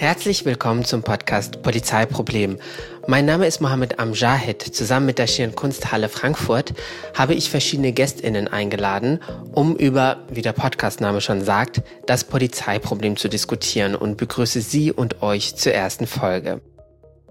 [0.00, 2.56] Herzlich willkommen zum Podcast Polizeiproblem.
[3.06, 4.62] Mein Name ist Mohammed Amjahid.
[4.62, 6.72] Zusammen mit der Schirn Kunsthalle Frankfurt
[7.14, 9.20] habe ich verschiedene GästInnen eingeladen,
[9.52, 15.20] um über, wie der Podcastname schon sagt, das Polizeiproblem zu diskutieren und begrüße Sie und
[15.20, 16.62] euch zur ersten Folge.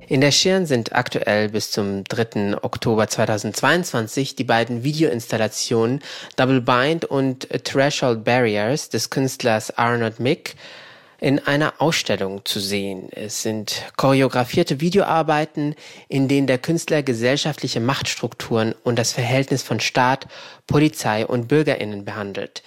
[0.07, 2.61] In der Schirn sind aktuell bis zum 3.
[2.61, 6.01] Oktober 2022 die beiden Videoinstallationen
[6.35, 10.55] Double Bind und Threshold Barriers des Künstlers Arnold Mick
[11.19, 13.09] in einer Ausstellung zu sehen.
[13.11, 15.75] Es sind choreografierte Videoarbeiten,
[16.07, 20.27] in denen der Künstler gesellschaftliche Machtstrukturen und das Verhältnis von Staat,
[20.67, 22.63] Polizei und Bürgerinnen behandelt.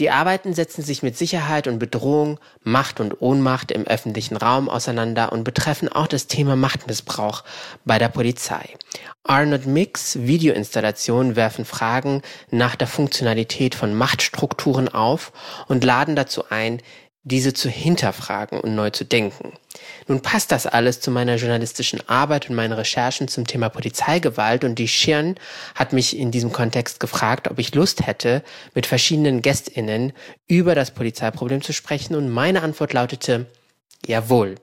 [0.00, 5.30] Die Arbeiten setzen sich mit Sicherheit und Bedrohung, Macht und Ohnmacht im öffentlichen Raum auseinander
[5.30, 7.44] und betreffen auch das Thema Machtmissbrauch
[7.84, 8.64] bei der Polizei.
[9.24, 15.32] Arnold Mix Videoinstallationen werfen Fragen nach der Funktionalität von Machtstrukturen auf
[15.68, 16.80] und laden dazu ein,
[17.22, 19.52] diese zu hinterfragen und neu zu denken.
[20.08, 24.78] Nun passt das alles zu meiner journalistischen Arbeit und meinen Recherchen zum Thema Polizeigewalt und
[24.78, 25.36] die Schirn
[25.74, 28.42] hat mich in diesem Kontext gefragt, ob ich Lust hätte,
[28.74, 30.12] mit verschiedenen GästInnen
[30.48, 33.46] über das Polizeiproblem zu sprechen und meine Antwort lautete,
[34.06, 34.54] jawohl.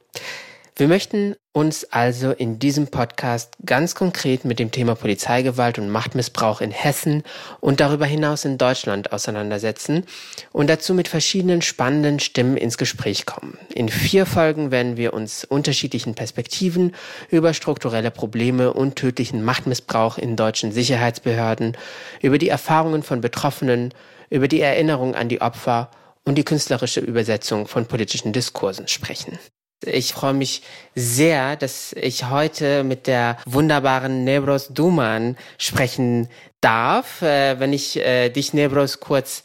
[0.75, 6.61] Wir möchten uns also in diesem Podcast ganz konkret mit dem Thema Polizeigewalt und Machtmissbrauch
[6.61, 7.23] in Hessen
[7.59, 10.05] und darüber hinaus in Deutschland auseinandersetzen
[10.51, 13.57] und dazu mit verschiedenen spannenden Stimmen ins Gespräch kommen.
[13.73, 16.93] In vier Folgen werden wir uns unterschiedlichen Perspektiven
[17.31, 21.75] über strukturelle Probleme und tödlichen Machtmissbrauch in deutschen Sicherheitsbehörden,
[22.21, 23.95] über die Erfahrungen von Betroffenen,
[24.29, 25.89] über die Erinnerung an die Opfer
[26.23, 29.39] und die künstlerische Übersetzung von politischen Diskursen sprechen.
[29.85, 30.63] Ich freue mich
[30.95, 36.29] sehr, dass ich heute mit der wunderbaren Nebros Duman sprechen
[36.61, 37.21] darf.
[37.21, 39.43] Äh, wenn ich äh, dich, Nebros, kurz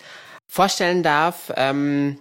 [0.49, 1.53] vorstellen darf.
[1.57, 2.19] Ähm,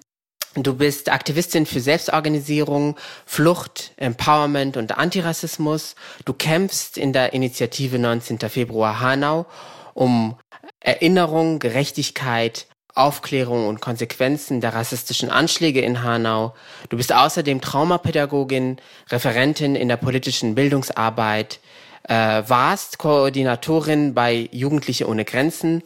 [0.56, 5.96] du bist Aktivistin für Selbstorganisierung, Flucht, Empowerment und Antirassismus.
[6.26, 8.40] Du kämpfst in der Initiative 19.
[8.50, 9.46] Februar Hanau
[9.94, 10.38] um
[10.80, 16.54] Erinnerung, Gerechtigkeit, Aufklärung und Konsequenzen der rassistischen Anschläge in Hanau.
[16.90, 18.78] Du bist außerdem Traumapädagogin,
[19.10, 21.60] Referentin in der politischen Bildungsarbeit,
[22.04, 25.84] äh, warst Koordinatorin bei Jugendliche ohne Grenzen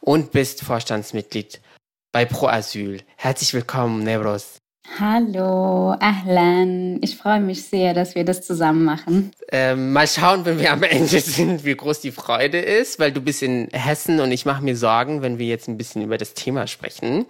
[0.00, 1.60] und bist Vorstandsmitglied
[2.12, 3.02] bei Pro Asyl.
[3.16, 4.63] Herzlich willkommen, Nebros.
[4.98, 7.02] Hallo, Ahlan.
[7.02, 9.32] Ich freue mich sehr, dass wir das zusammen machen.
[9.50, 13.20] Ähm, mal schauen, wenn wir am Ende sind, wie groß die Freude ist, weil du
[13.20, 16.34] bist in Hessen und ich mache mir Sorgen, wenn wir jetzt ein bisschen über das
[16.34, 17.26] Thema sprechen.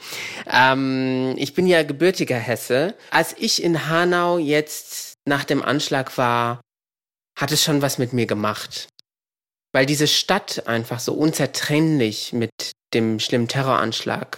[0.52, 2.94] Ähm, ich bin ja gebürtiger Hesse.
[3.10, 6.60] Als ich in Hanau jetzt nach dem Anschlag war,
[7.38, 8.88] hat es schon was mit mir gemacht.
[9.72, 12.50] Weil diese Stadt einfach so unzertrennlich mit
[12.92, 14.36] dem schlimmen Terroranschlag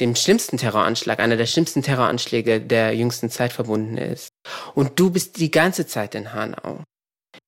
[0.00, 4.30] dem schlimmsten Terroranschlag, einer der schlimmsten Terroranschläge der jüngsten Zeit verbunden ist.
[4.74, 6.84] Und du bist die ganze Zeit in Hanau.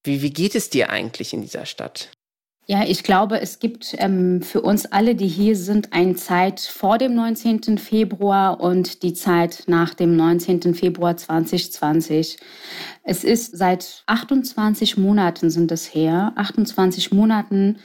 [0.05, 2.11] Wie, wie geht es dir eigentlich in dieser Stadt?
[2.67, 6.99] Ja, ich glaube, es gibt ähm, für uns alle, die hier sind, eine Zeit vor
[6.99, 7.79] dem 19.
[7.79, 10.75] Februar und die Zeit nach dem 19.
[10.75, 12.39] Februar 2020.
[13.03, 16.33] Es ist seit 28 Monaten sind es her.
[16.37, 17.81] 28 Monaten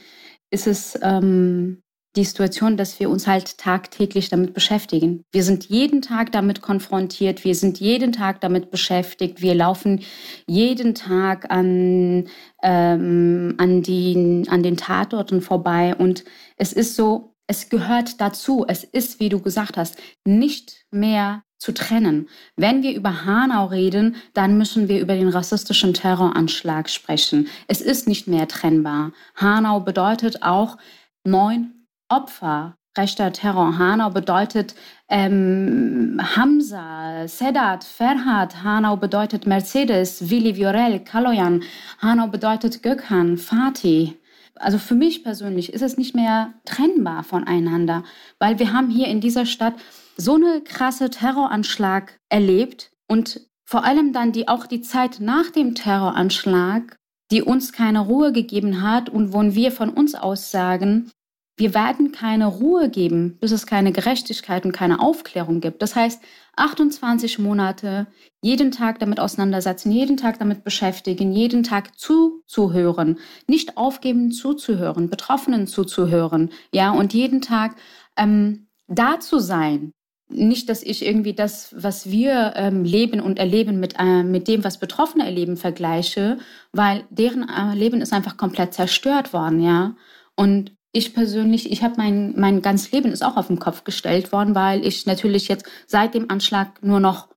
[0.50, 1.82] ist es ähm,
[2.16, 5.22] die Situation, dass wir uns halt tagtäglich damit beschäftigen.
[5.32, 10.02] Wir sind jeden Tag damit konfrontiert, wir sind jeden Tag damit beschäftigt, wir laufen
[10.46, 12.28] jeden Tag an,
[12.62, 16.24] ähm, an, die, an den Tatorten vorbei und
[16.56, 21.72] es ist so, es gehört dazu, es ist, wie du gesagt hast, nicht mehr zu
[21.72, 22.28] trennen.
[22.56, 27.48] Wenn wir über Hanau reden, dann müssen wir über den rassistischen Terroranschlag sprechen.
[27.66, 29.12] Es ist nicht mehr trennbar.
[29.36, 30.76] Hanau bedeutet auch
[31.24, 31.75] neun
[32.08, 33.78] Opfer rechter Terror.
[33.78, 34.74] Hanau bedeutet
[35.08, 38.62] ähm, Hamza, Sedat, Ferhat.
[38.62, 41.62] Hanau bedeutet Mercedes, Willi Viorel, Kaloyan.
[41.98, 44.14] Hanau bedeutet Gökhan, Fatih.
[44.54, 48.04] Also für mich persönlich ist es nicht mehr trennbar voneinander,
[48.38, 49.74] weil wir haben hier in dieser Stadt
[50.16, 55.74] so eine krasse Terroranschlag erlebt und vor allem dann die auch die Zeit nach dem
[55.74, 56.96] Terroranschlag,
[57.30, 61.10] die uns keine Ruhe gegeben hat und wo wir von uns aus sagen,
[61.56, 65.80] wir werden keine Ruhe geben, bis es keine Gerechtigkeit und keine Aufklärung gibt.
[65.80, 66.22] Das heißt,
[66.56, 68.06] 28 Monate
[68.42, 75.66] jeden Tag damit auseinandersetzen, jeden Tag damit beschäftigen, jeden Tag zuzuhören, nicht aufgeben, zuzuhören, Betroffenen
[75.66, 77.76] zuzuhören, ja, und jeden Tag
[78.16, 79.92] ähm, da zu sein.
[80.28, 84.64] Nicht, dass ich irgendwie das, was wir ähm, leben und erleben, mit, äh, mit dem,
[84.64, 86.38] was Betroffene erleben, vergleiche,
[86.72, 89.94] weil deren äh, Leben ist einfach komplett zerstört worden, ja.
[90.34, 94.32] Und ich persönlich, ich habe mein, mein ganzes Leben ist auch auf den Kopf gestellt
[94.32, 97.28] worden, weil ich natürlich jetzt seit dem Anschlag nur noch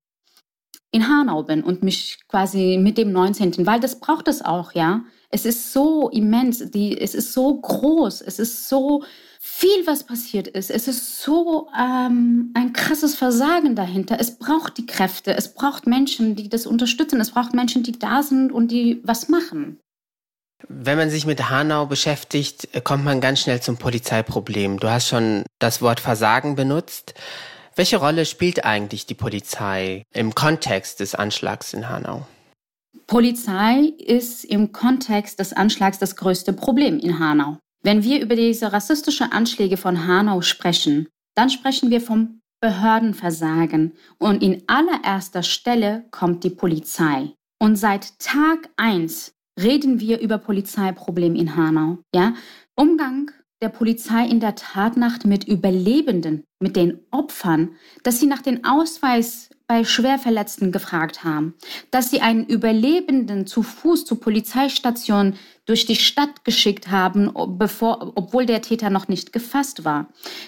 [0.92, 5.04] in Hanau bin und mich quasi mit dem 19., weil das braucht es auch, ja.
[5.30, 9.04] Es ist so immens, die, es ist so groß, es ist so
[9.40, 10.72] viel, was passiert ist.
[10.72, 14.20] Es ist so ähm, ein krasses Versagen dahinter.
[14.20, 18.24] Es braucht die Kräfte, es braucht Menschen, die das unterstützen, es braucht Menschen, die da
[18.24, 19.80] sind und die was machen.
[20.68, 24.80] Wenn man sich mit Hanau beschäftigt, kommt man ganz schnell zum Polizeiproblem.
[24.80, 27.14] Du hast schon das Wort Versagen benutzt.
[27.76, 32.28] Welche Rolle spielt eigentlich die Polizei im Kontext des Anschlags in Hanau?
[33.08, 37.58] Polizei ist im Kontext des Anschlags das größte Problem in Hanau.
[37.82, 44.44] Wenn wir über diese rassistischen Anschläge von Hanau sprechen, dann sprechen wir vom Behördenversagen und
[44.44, 47.32] in allererster Stelle kommt die Polizei.
[47.58, 52.00] Und seit Tag 1 reden wir über Polizeiproblem in Hanau.
[52.14, 52.34] Ja?
[52.76, 58.64] Umgang der Polizei in der Tatnacht mit Überlebenden, mit den Opfern, dass sie nach dem
[58.64, 61.54] Ausweis bei Schwerverletzten gefragt haben,
[61.92, 65.36] dass sie einen Überlebenden zu Fuß zur Polizeistation
[65.70, 70.08] durch die Stadt geschickt haben, bevor, obwohl der Täter noch nicht gefasst war,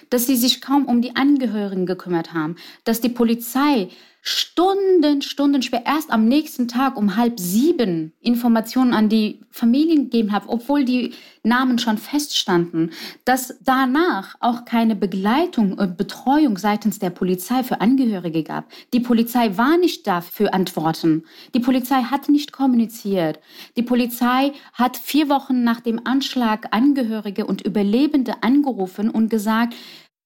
[0.09, 3.89] dass sie sich kaum um die Angehörigen gekümmert haben, dass die Polizei
[4.23, 10.31] Stunden, Stunden später, erst am nächsten Tag um halb sieben Informationen an die Familien gegeben
[10.31, 12.91] habe, obwohl die Namen schon feststanden,
[13.25, 18.65] dass danach auch keine Begleitung und Betreuung seitens der Polizei für Angehörige gab.
[18.93, 21.23] Die Polizei war nicht da für Antworten.
[21.55, 23.39] Die Polizei hat nicht kommuniziert.
[23.75, 29.75] Die Polizei hat vier Wochen nach dem Anschlag Angehörige und Überlebende angerufen und gesagt,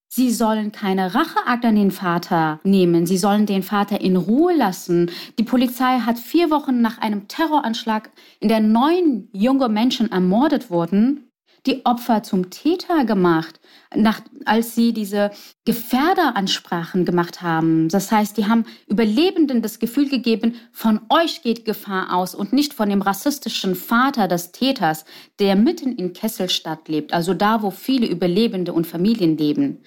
[0.07, 3.07] Sie sollen keine Racheakt an den Vater nehmen.
[3.07, 5.09] Sie sollen den Vater in Ruhe lassen.
[5.39, 11.31] Die Polizei hat vier Wochen nach einem Terroranschlag, in der neun junge Menschen ermordet wurden,
[11.65, 13.59] die Opfer zum Täter gemacht,
[13.95, 15.31] nach, als sie diese
[15.65, 17.89] Gefährderansprachen gemacht haben.
[17.89, 22.73] Das heißt, die haben Überlebenden das Gefühl gegeben, von euch geht Gefahr aus und nicht
[22.73, 25.05] von dem rassistischen Vater des Täters,
[25.39, 29.83] der mitten in Kesselstadt lebt, also da, wo viele Überlebende und Familien leben.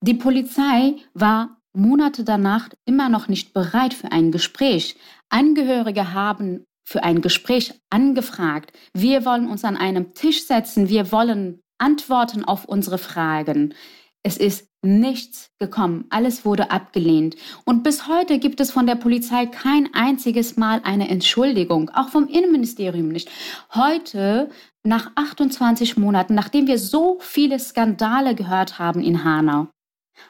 [0.00, 4.96] Die Polizei war Monate danach immer noch nicht bereit für ein Gespräch.
[5.28, 8.72] Angehörige haben für ein Gespräch angefragt.
[8.94, 10.88] Wir wollen uns an einem Tisch setzen.
[10.88, 13.74] Wir wollen Antworten auf unsere Fragen.
[14.22, 16.06] Es ist nichts gekommen.
[16.08, 17.36] Alles wurde abgelehnt.
[17.66, 22.26] Und bis heute gibt es von der Polizei kein einziges Mal eine Entschuldigung, auch vom
[22.26, 23.28] Innenministerium nicht.
[23.74, 24.48] Heute,
[24.82, 29.68] nach 28 Monaten, nachdem wir so viele Skandale gehört haben in Hanau,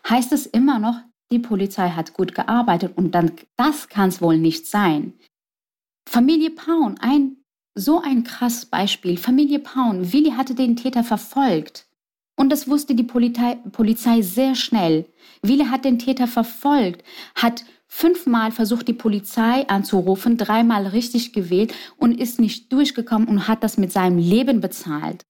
[0.09, 0.97] heißt es immer noch,
[1.31, 5.13] die Polizei hat gut gearbeitet und dann, das kann es wohl nicht sein.
[6.09, 7.37] Familie Paun, ein
[7.75, 9.19] so ein krass Beispiel.
[9.19, 11.87] Familie Paun, Willi hatte den Täter verfolgt.
[12.35, 15.07] Und das wusste die Polizei, Polizei sehr schnell.
[15.43, 22.19] Willi hat den Täter verfolgt, hat fünfmal versucht, die Polizei anzurufen, dreimal richtig gewählt und
[22.19, 25.27] ist nicht durchgekommen und hat das mit seinem Leben bezahlt.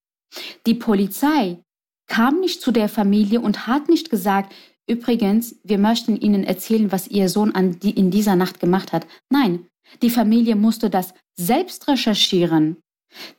[0.67, 1.59] Die Polizei
[2.07, 4.55] kam nicht zu der Familie und hat nicht gesagt,
[4.87, 7.53] übrigens, wir möchten Ihnen erzählen, was Ihr Sohn
[7.83, 9.07] die, in dieser Nacht gemacht hat.
[9.29, 9.67] Nein,
[10.03, 12.77] die Familie musste das selbst recherchieren.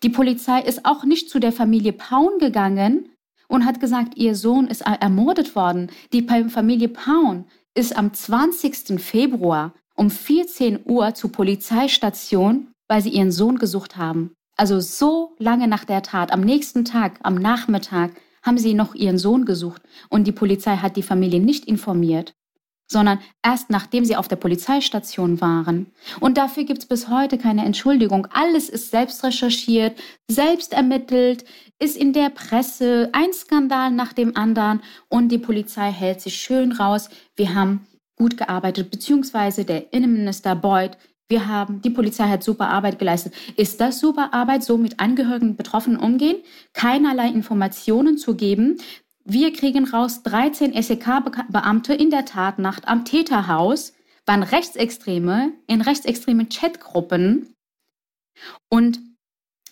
[0.04, 3.10] Die Polizei ist auch nicht zu der Familie Paun gegangen
[3.48, 5.92] und hat gesagt, ihr Sohn ist ermordet worden.
[6.13, 9.00] Die Familie Paun ist am 20.
[9.00, 14.31] Februar um 14 Uhr zur Polizeistation, weil sie ihren Sohn gesucht haben.
[14.56, 19.18] Also so lange nach der Tat, am nächsten Tag, am Nachmittag, haben sie noch ihren
[19.18, 22.33] Sohn gesucht und die Polizei hat die Familie nicht informiert
[22.92, 25.92] sondern erst nachdem sie auf der Polizeistation waren.
[26.19, 28.28] Und dafür gibt es bis heute keine Entschuldigung.
[28.31, 31.46] Alles ist selbst recherchiert, selbst ermittelt,
[31.80, 36.72] ist in der Presse ein Skandal nach dem anderen und die Polizei hält sich schön
[36.72, 37.10] raus.
[37.36, 40.98] Wir haben gut gearbeitet, beziehungsweise der Innenminister Beuth
[41.31, 43.36] wir haben, die Polizei hat super Arbeit geleistet.
[43.56, 46.38] Ist das super Arbeit, so mit Angehörigen Betroffenen umgehen?
[46.74, 48.78] Keinerlei Informationen zu geben,
[49.31, 53.94] wir kriegen raus, 13 SEK-Beamte in der Tatnacht am Täterhaus
[54.26, 57.54] waren Rechtsextreme in rechtsextremen Chatgruppen.
[58.69, 59.00] Und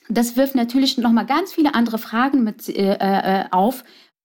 [0.10, 3.84] das wirft natürlich nochmal ganz viele andere Fragen mit äh, äh, auf.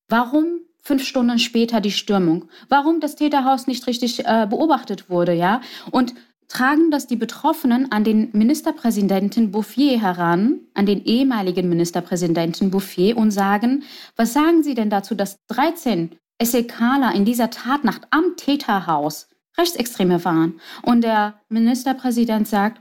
[0.09, 2.49] Warum fünf Stunden später die Stürmung?
[2.69, 5.61] Warum das Täterhaus nicht richtig äh, beobachtet wurde, ja?
[5.91, 6.15] Und
[6.49, 13.31] tragen das die Betroffenen an den Ministerpräsidenten Bouffier heran, an den ehemaligen Ministerpräsidenten Bouffier und
[13.31, 13.85] sagen,
[14.17, 20.61] was sagen Sie denn dazu, dass 13 SEKler in dieser Tatnacht am Täterhaus Rechtsextreme waren?
[20.83, 22.81] Und der Ministerpräsident sagt,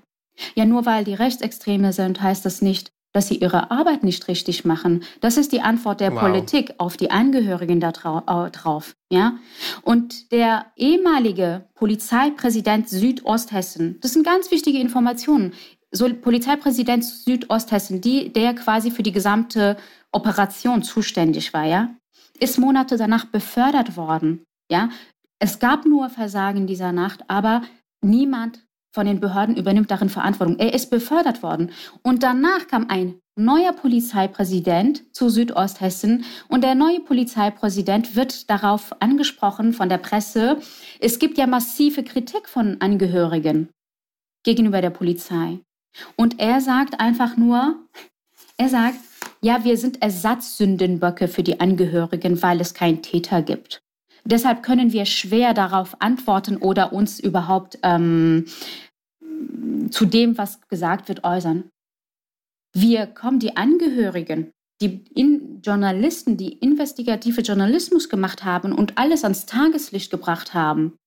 [0.56, 4.66] ja, nur weil die Rechtsextreme sind, heißt das nicht, dass sie ihre Arbeit nicht richtig
[4.66, 5.04] machen.
[5.20, 6.22] Das ist die Antwort der wow.
[6.22, 8.96] Politik auf die Angehörigen da äh, drauf.
[9.10, 9.38] Ja?
[9.84, 15.54] Und der ehemalige Polizeipräsident Südosthessen, das sind ganz wichtige Informationen.
[15.92, 19.76] So, Polizeipräsident Südosthessen, die, der quasi für die gesamte
[20.14, 21.90] Operation zuständig war, ja,
[22.40, 24.46] ist Monate danach befördert worden.
[24.70, 24.90] Ja,
[25.40, 27.64] es gab nur Versagen dieser Nacht, aber
[28.02, 30.60] niemand von den Behörden übernimmt darin Verantwortung.
[30.60, 31.72] Er ist befördert worden.
[32.04, 39.74] Und danach kam ein neuer Polizeipräsident zu Südosthessen und der neue Polizeipräsident wird darauf angesprochen
[39.74, 40.58] von der Presse.
[41.00, 43.70] Es gibt ja massive Kritik von Angehörigen
[44.44, 45.60] gegenüber der Polizei.
[46.16, 47.88] Und er sagt einfach nur,
[48.58, 48.98] er sagt,
[49.42, 53.82] ja, wir sind Ersatzsündenböcke für die Angehörigen, weil es keinen Täter gibt.
[54.24, 58.46] Deshalb können wir schwer darauf antworten oder uns überhaupt ähm,
[59.90, 61.70] zu dem, was gesagt wird, äußern.
[62.74, 64.52] Wir kommen, die Angehörigen,
[64.82, 70.98] die in Journalisten, die investigative Journalismus gemacht haben und alles ans Tageslicht gebracht haben,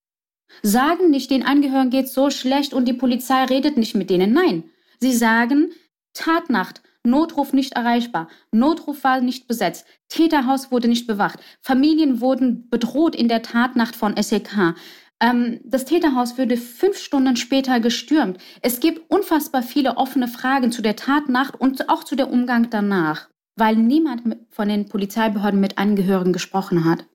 [0.62, 4.32] sagen nicht, den Angehörigen geht so schlecht und die Polizei redet nicht mit denen.
[4.32, 4.64] Nein,
[5.00, 5.72] sie sagen,
[6.12, 13.14] Tatnacht, Notruf nicht erreichbar, Notruf war nicht besetzt, Täterhaus wurde nicht bewacht, Familien wurden bedroht
[13.14, 14.74] in der Tatnacht von SEK.
[15.20, 18.38] Ähm, das Täterhaus würde fünf Stunden später gestürmt.
[18.62, 23.28] Es gibt unfassbar viele offene Fragen zu der Tatnacht und auch zu der Umgang danach,
[23.56, 27.06] weil niemand von den Polizeibehörden mit Angehörigen gesprochen hat.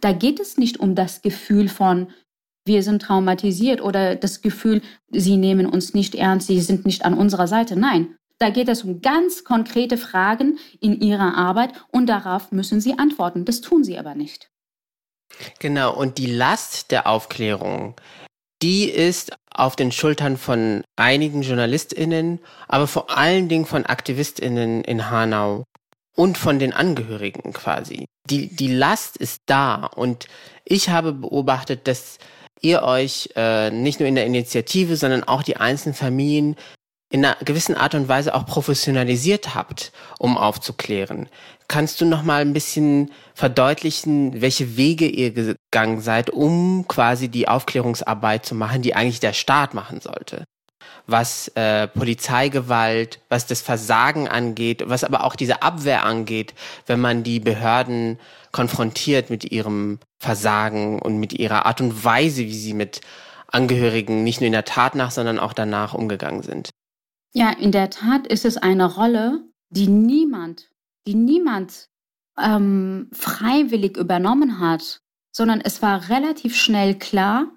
[0.00, 2.08] Da geht es nicht um das Gefühl von,
[2.64, 7.14] wir sind traumatisiert oder das Gefühl, sie nehmen uns nicht ernst, sie sind nicht an
[7.14, 7.76] unserer Seite.
[7.76, 12.98] Nein, da geht es um ganz konkrete Fragen in ihrer Arbeit und darauf müssen sie
[12.98, 13.44] antworten.
[13.44, 14.50] Das tun sie aber nicht.
[15.60, 17.94] Genau, und die Last der Aufklärung,
[18.60, 25.08] die ist auf den Schultern von einigen JournalistInnen, aber vor allen Dingen von AktivistInnen in
[25.08, 25.64] Hanau
[26.16, 28.06] und von den Angehörigen quasi.
[28.28, 30.26] Die, die Last ist da und
[30.64, 32.18] ich habe beobachtet, dass
[32.60, 36.56] ihr euch äh, nicht nur in der Initiative, sondern auch die einzelnen Familien
[37.12, 41.28] in einer gewissen Art und Weise auch professionalisiert habt, um aufzuklären.
[41.68, 47.48] Kannst du noch mal ein bisschen verdeutlichen, welche Wege ihr gegangen seid, um quasi die
[47.48, 50.44] Aufklärungsarbeit zu machen, die eigentlich der Staat machen sollte?
[51.06, 56.54] Was äh, Polizeigewalt, was das Versagen angeht, was aber auch diese Abwehr angeht,
[56.86, 58.18] wenn man die Behörden
[58.52, 63.02] konfrontiert mit ihrem Versagen und mit ihrer Art und Weise, wie sie mit
[63.48, 66.70] Angehörigen nicht nur in der Tat nach, sondern auch danach umgegangen sind.
[67.34, 70.70] Ja, in der Tat ist es eine Rolle, die niemand,
[71.06, 71.88] die niemand
[72.38, 75.00] ähm, freiwillig übernommen hat,
[75.34, 77.50] sondern es war relativ schnell klar,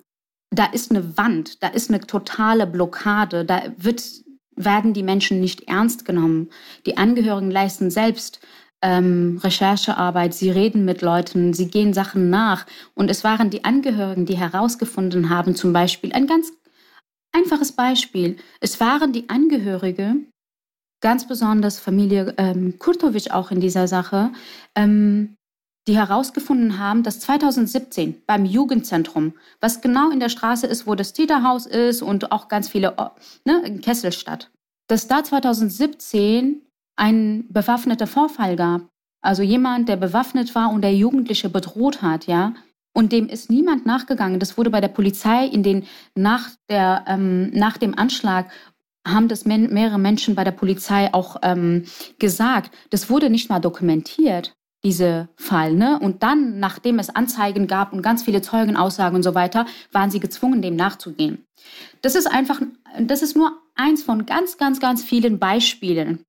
[0.50, 4.01] da ist eine Wand, da ist eine totale Blockade, da wird,
[4.55, 6.50] werden die Menschen nicht ernst genommen.
[6.86, 8.39] Die Angehörigen leisten selbst
[8.82, 12.65] ähm, Recherchearbeit, sie reden mit Leuten, sie gehen Sachen nach.
[12.94, 16.53] Und es waren die Angehörigen, die herausgefunden haben, zum Beispiel ein ganz
[17.36, 18.38] Einfaches Beispiel.
[18.62, 20.15] Es waren die Angehörige,
[21.01, 24.32] ganz besonders Familie ähm, Kurtovic auch in dieser Sache,
[24.74, 25.36] ähm,
[25.86, 31.12] die herausgefunden haben, dass 2017 beim Jugendzentrum, was genau in der Straße ist, wo das
[31.12, 32.96] Täterhaus ist und auch ganz viele,
[33.44, 34.50] ne, in Kesselstadt,
[34.88, 36.62] dass da 2017
[36.96, 38.88] ein bewaffneter Vorfall gab.
[39.22, 42.54] Also jemand, der bewaffnet war und der Jugendliche bedroht hat, ja.
[42.98, 44.40] Und dem ist niemand nachgegangen.
[44.40, 45.84] Das wurde bei der Polizei in den,
[46.16, 48.50] nach, der, ähm, nach dem Anschlag
[49.06, 51.84] haben das mehrere Menschen bei der Polizei auch ähm,
[52.20, 52.72] gesagt.
[52.90, 55.74] Das wurde nicht mal dokumentiert, diese Fall.
[55.74, 56.00] Ne?
[56.00, 60.22] Und dann, nachdem es Anzeigen gab und ganz viele Zeugenaussagen und so weiter, waren sie
[60.22, 61.46] gezwungen, dem nachzugehen.
[62.02, 62.62] Das ist einfach,
[62.98, 66.24] das ist nur eins von ganz, ganz, ganz vielen Beispielen,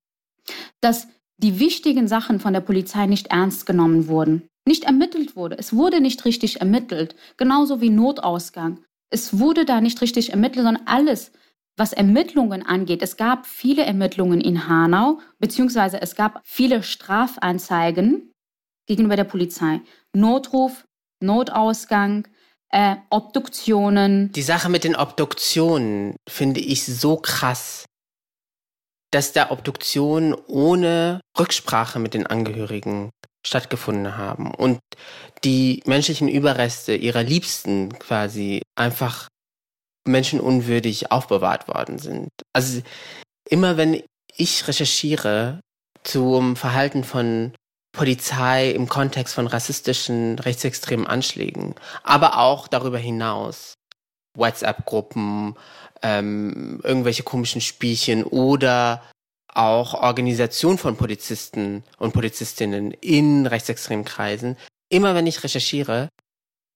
[0.81, 1.07] dass
[1.37, 5.57] die wichtigen Sachen von der Polizei nicht ernst genommen wurden nicht ermittelt wurde.
[5.57, 8.83] Es wurde nicht richtig ermittelt, genauso wie Notausgang.
[9.09, 11.31] Es wurde da nicht richtig ermittelt, sondern alles,
[11.77, 13.01] was Ermittlungen angeht.
[13.01, 18.31] Es gab viele Ermittlungen in Hanau, beziehungsweise es gab viele Strafanzeigen
[18.87, 19.81] gegenüber der Polizei.
[20.13, 20.85] Notruf,
[21.21, 22.27] Notausgang,
[22.69, 24.31] äh, Obduktionen.
[24.31, 27.85] Die Sache mit den Obduktionen finde ich so krass,
[29.11, 33.09] dass da Obduktionen ohne Rücksprache mit den Angehörigen
[33.47, 34.79] stattgefunden haben und
[35.43, 39.27] die menschlichen Überreste ihrer Liebsten quasi einfach
[40.05, 42.29] menschenunwürdig aufbewahrt worden sind.
[42.53, 42.81] Also
[43.49, 44.03] immer wenn
[44.35, 45.61] ich recherchiere
[46.03, 47.53] zum Verhalten von
[47.91, 53.73] Polizei im Kontext von rassistischen, rechtsextremen Anschlägen, aber auch darüber hinaus,
[54.35, 55.55] WhatsApp-Gruppen,
[56.03, 59.01] ähm, irgendwelche komischen Spielchen oder
[59.57, 64.57] auch Organisation von Polizisten und Polizistinnen in rechtsextremen Kreisen.
[64.89, 66.09] Immer wenn ich recherchiere,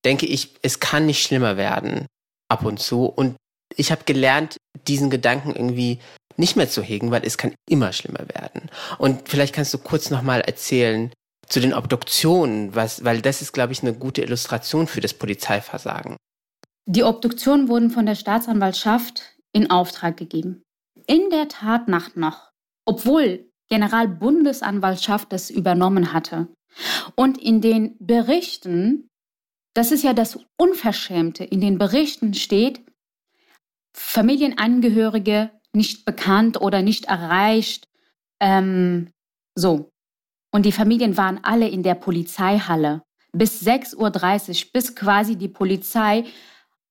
[0.03, 2.07] denke ich, es kann nicht schlimmer werden
[2.49, 3.05] ab und zu.
[3.05, 3.35] Und
[3.75, 4.57] ich habe gelernt,
[4.87, 5.99] diesen Gedanken irgendwie
[6.37, 8.69] nicht mehr zu hegen, weil es kann immer schlimmer werden.
[8.97, 11.11] Und vielleicht kannst du kurz nochmal erzählen
[11.47, 16.15] zu den Obduktionen, was, weil das ist, glaube ich, eine gute Illustration für das Polizeiversagen.
[16.87, 20.63] Die Obduktionen wurden von der Staatsanwaltschaft in Auftrag gegeben.
[21.07, 22.50] In der Tatnacht noch,
[22.85, 26.47] obwohl Generalbundesanwaltschaft das übernommen hatte.
[27.15, 29.09] Und in den Berichten,
[29.73, 32.81] das ist ja das Unverschämte, in den Berichten steht,
[33.93, 37.87] Familienangehörige nicht bekannt oder nicht erreicht.
[38.41, 39.09] Ähm,
[39.55, 39.89] so.
[40.53, 43.95] Und die Familien waren alle in der Polizeihalle bis 6.30
[44.65, 46.25] Uhr, bis quasi die Polizei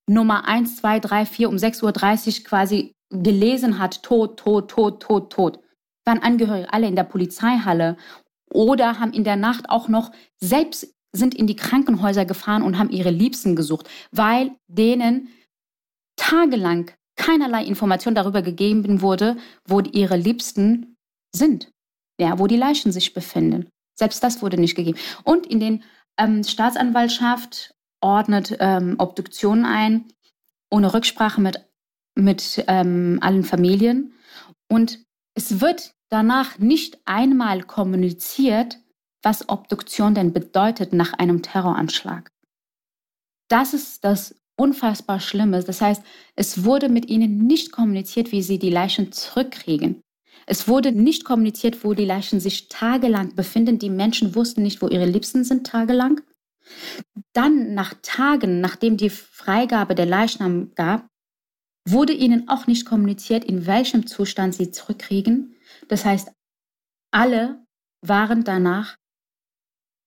[0.09, 5.31] Nummer 1, 2, 3, 4 um 6.30 Uhr quasi gelesen hat, tot, tot, tot, tot,
[5.31, 5.61] tot.
[6.11, 7.97] Waren Angehörige alle in der Polizeihalle
[8.53, 12.91] oder haben in der Nacht auch noch selbst sind in die Krankenhäuser gefahren und haben
[12.91, 15.29] ihre Liebsten gesucht, weil denen
[16.17, 19.37] tagelang keinerlei Information darüber gegeben wurde,
[19.69, 20.97] wo ihre Liebsten
[21.33, 21.71] sind,
[22.21, 23.69] ja, wo die Leichen sich befinden.
[23.97, 24.99] Selbst das wurde nicht gegeben.
[25.23, 25.85] Und in den
[26.19, 30.07] ähm, Staatsanwaltschaft ordnet ähm, Obduktionen ein,
[30.71, 31.65] ohne Rücksprache mit,
[32.17, 34.13] mit ähm, allen Familien.
[34.69, 34.99] Und
[35.35, 38.79] es wird danach nicht einmal kommuniziert,
[39.23, 42.31] was Obduktion denn bedeutet nach einem Terroranschlag.
[43.49, 45.65] Das ist das unfassbar Schlimmes.
[45.65, 46.03] Das heißt,
[46.37, 50.03] es wurde mit ihnen nicht kommuniziert, wie sie die Leichen zurückkriegen.
[50.47, 53.79] Es wurde nicht kommuniziert, wo die Leichen sich tagelang befinden.
[53.79, 56.21] Die Menschen wussten nicht, wo ihre Liebsten sind tagelang.
[57.33, 61.07] Dann nach Tagen, nachdem die Freigabe der Leichnam gab,
[61.89, 65.55] wurde ihnen auch nicht kommuniziert, in welchem Zustand sie zurückkriegen.
[65.91, 66.33] Das heißt,
[67.13, 67.67] alle
[68.01, 68.97] waren danach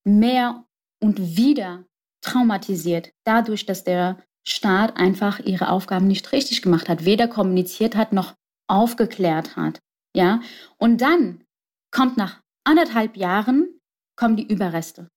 [0.06, 0.66] mehr
[1.02, 1.86] und wieder
[2.22, 8.14] traumatisiert, dadurch, dass der Staat einfach ihre Aufgaben nicht richtig gemacht hat, weder kommuniziert hat
[8.14, 8.34] noch
[8.68, 9.80] aufgeklärt hat.
[10.16, 10.42] Ja,
[10.78, 11.44] und dann
[11.92, 13.80] kommt nach anderthalb Jahren
[14.16, 15.10] kommen die Überreste.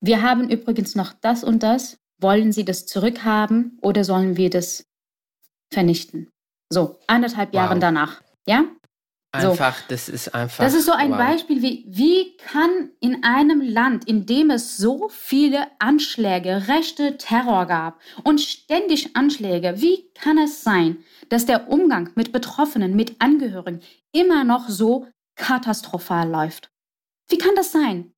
[0.00, 1.98] Wir haben übrigens noch das und das.
[2.20, 4.86] Wollen Sie das zurückhaben oder sollen wir das
[5.70, 6.30] vernichten?
[6.70, 7.80] So, anderthalb Jahre wow.
[7.80, 8.22] danach.
[8.48, 8.64] Ja?
[9.30, 9.84] Einfach, so.
[9.88, 10.64] das ist einfach.
[10.64, 11.18] Das ist so ein wow.
[11.18, 17.66] Beispiel, wie, wie kann in einem Land, in dem es so viele Anschläge, rechte Terror
[17.66, 23.82] gab und ständig Anschläge, wie kann es sein, dass der Umgang mit Betroffenen, mit Angehörigen
[24.12, 25.06] immer noch so
[25.36, 26.70] katastrophal läuft?
[27.28, 28.14] Wie kann das sein?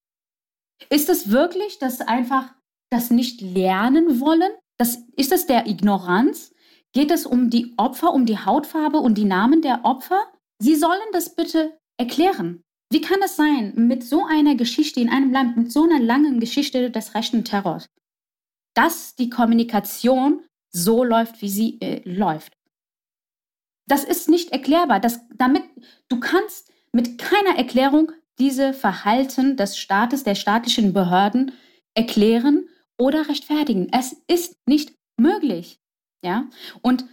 [0.90, 2.55] Ist es wirklich, dass einfach
[2.88, 4.53] das nicht lernen wollen?
[4.79, 6.53] Das, ist es der Ignoranz?
[6.92, 10.33] Geht es um die Opfer, um die Hautfarbe und die Namen der Opfer?
[10.61, 12.62] Sie sollen das bitte erklären.
[12.92, 16.40] Wie kann es sein, mit so einer Geschichte in einem Land, mit so einer langen
[16.40, 17.87] Geschichte des rechten Terrors,
[18.74, 22.53] dass die Kommunikation so läuft, wie sie äh, läuft?
[23.87, 24.98] Das ist nicht erklärbar.
[24.98, 25.62] Das, damit,
[26.09, 31.53] du kannst mit keiner Erklärung diese Verhalten des Staates, der staatlichen Behörden
[31.94, 33.88] erklären oder rechtfertigen.
[33.92, 35.80] Es ist nicht möglich.
[36.25, 36.45] Ja?
[36.83, 37.05] Und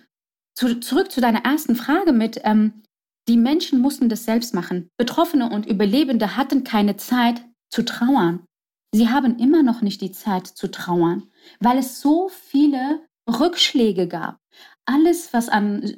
[0.56, 2.84] zu, zurück zu deiner ersten Frage mit, ähm,
[3.28, 4.90] die Menschen mussten das selbst machen.
[4.98, 8.46] Betroffene und Überlebende hatten keine Zeit zu trauern.
[8.94, 14.40] Sie haben immer noch nicht die Zeit zu trauern, weil es so viele Rückschläge gab.
[14.86, 15.94] Alles, was an,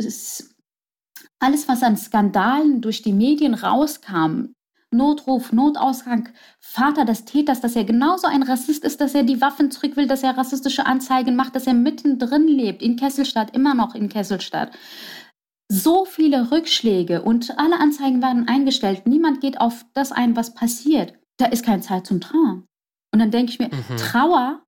[1.39, 4.53] alles, was an Skandalen durch die Medien rauskam,
[4.91, 9.69] Notruf, Notausgang, Vater des Täters, dass er genauso ein Rassist ist, dass er die Waffen
[9.69, 13.93] zurück will, dass er rassistische Anzeigen macht, dass er mittendrin lebt, in Kesselstadt, immer noch
[13.93, 14.71] in Kesselstadt
[15.71, 19.05] so viele Rückschläge und alle Anzeigen werden eingestellt.
[19.05, 21.13] Niemand geht auf das ein, was passiert.
[21.37, 22.65] Da ist keine Zeit zum Trauern.
[23.13, 23.97] Und dann denke ich mir, mhm.
[23.97, 24.63] Trauer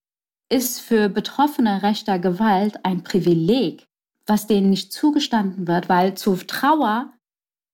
[0.50, 3.88] ist für Betroffene rechter Gewalt ein Privileg,
[4.28, 7.14] was denen nicht zugestanden wird, weil zu Trauer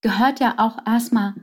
[0.01, 1.33] gehört ja auch erstmal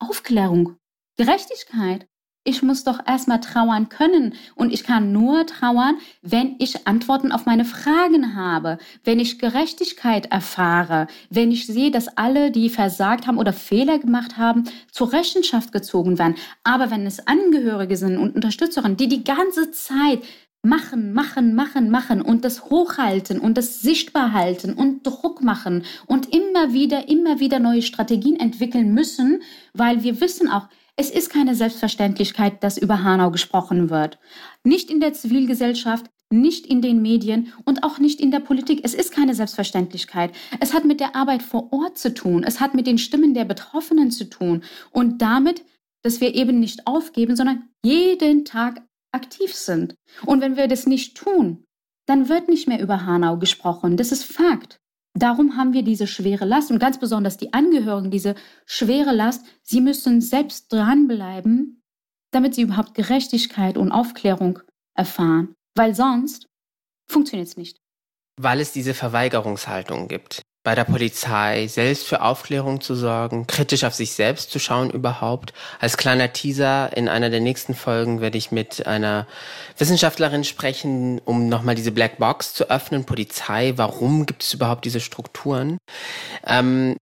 [0.00, 0.76] Aufklärung,
[1.16, 2.08] Gerechtigkeit
[2.42, 4.34] ich muss doch erstmal trauern können.
[4.54, 10.32] Und ich kann nur trauern, wenn ich Antworten auf meine Fragen habe, wenn ich Gerechtigkeit
[10.32, 15.70] erfahre, wenn ich sehe, dass alle, die versagt haben oder Fehler gemacht haben, zur Rechenschaft
[15.70, 16.36] gezogen werden.
[16.64, 20.22] Aber wenn es Angehörige sind und Unterstützerinnen, die die ganze Zeit
[20.62, 26.34] machen, machen, machen, machen und das hochhalten und das sichtbar halten und Druck machen und
[26.34, 29.42] immer wieder, immer wieder neue Strategien entwickeln müssen,
[29.72, 34.18] weil wir wissen auch, es ist keine Selbstverständlichkeit, dass über Hanau gesprochen wird.
[34.64, 38.80] Nicht in der Zivilgesellschaft, nicht in den Medien und auch nicht in der Politik.
[38.84, 40.32] Es ist keine Selbstverständlichkeit.
[40.60, 42.44] Es hat mit der Arbeit vor Ort zu tun.
[42.44, 44.62] Es hat mit den Stimmen der Betroffenen zu tun.
[44.90, 45.64] Und damit,
[46.02, 49.94] dass wir eben nicht aufgeben, sondern jeden Tag aktiv sind.
[50.26, 51.64] Und wenn wir das nicht tun,
[52.06, 53.96] dann wird nicht mehr über Hanau gesprochen.
[53.96, 54.78] Das ist Fakt.
[55.18, 58.34] Darum haben wir diese schwere Last und ganz besonders die Angehörigen, diese
[58.66, 59.44] schwere Last.
[59.62, 61.82] Sie müssen selbst dranbleiben,
[62.32, 64.60] damit sie überhaupt Gerechtigkeit und Aufklärung
[64.96, 66.46] erfahren, weil sonst
[67.08, 67.78] funktioniert es nicht.
[68.40, 73.94] Weil es diese Verweigerungshaltung gibt bei der Polizei, selbst für Aufklärung zu sorgen, kritisch auf
[73.94, 75.54] sich selbst zu schauen überhaupt.
[75.78, 79.26] Als kleiner Teaser in einer der nächsten Folgen werde ich mit einer
[79.78, 85.00] Wissenschaftlerin sprechen, um nochmal diese Black Box zu öffnen, Polizei, warum gibt es überhaupt diese
[85.00, 85.78] Strukturen?
[86.46, 86.96] Ähm,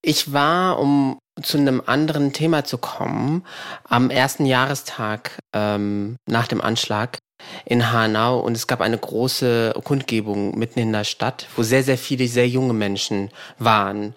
[0.00, 3.44] ich war, um zu einem anderen Thema zu kommen,
[3.84, 7.18] am ersten Jahrestag ähm, nach dem Anschlag
[7.64, 11.98] in Hanau und es gab eine große Kundgebung mitten in der Stadt, wo sehr, sehr
[11.98, 14.14] viele sehr junge Menschen waren.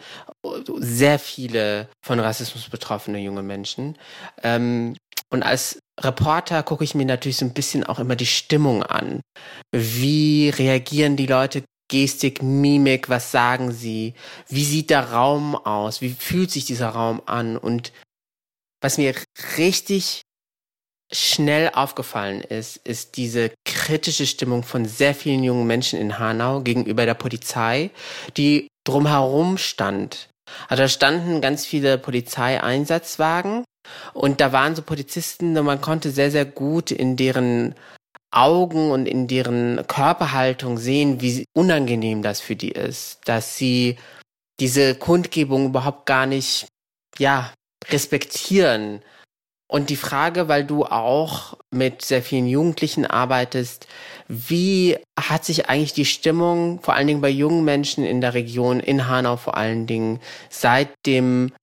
[0.78, 3.98] Sehr viele von Rassismus betroffene junge Menschen.
[4.44, 4.96] Ähm,
[5.30, 9.22] und als Reporter gucke ich mir natürlich so ein bisschen auch immer die Stimmung an.
[9.74, 11.64] Wie reagieren die Leute?
[11.90, 14.14] Gestik, Mimik, was sagen sie?
[14.48, 16.02] Wie sieht der Raum aus?
[16.02, 17.58] Wie fühlt sich dieser Raum an?
[17.58, 17.94] Und
[18.82, 19.16] was mir
[19.58, 20.22] richtig
[21.12, 27.06] schnell aufgefallen ist, ist diese kritische Stimmung von sehr vielen jungen Menschen in Hanau gegenüber
[27.06, 27.92] der Polizei,
[28.36, 30.30] die drumherum stand.
[30.68, 33.64] Also da standen ganz viele Polizeieinsatzwagen
[34.14, 37.76] und da waren so Polizisten und man konnte sehr, sehr gut in deren
[38.32, 43.98] Augen und in deren Körperhaltung sehen, wie unangenehm das für die ist, dass sie
[44.60, 46.68] diese Kundgebung überhaupt gar nicht,
[47.18, 47.54] ja,
[47.90, 49.02] respektieren
[49.70, 53.88] und die Frage, weil du auch mit sehr vielen Jugendlichen arbeitest,
[54.28, 58.80] wie hat sich eigentlich die Stimmung, vor allen Dingen bei jungen Menschen in der Region,
[58.80, 61.54] in Hanau vor allen Dingen, seit dem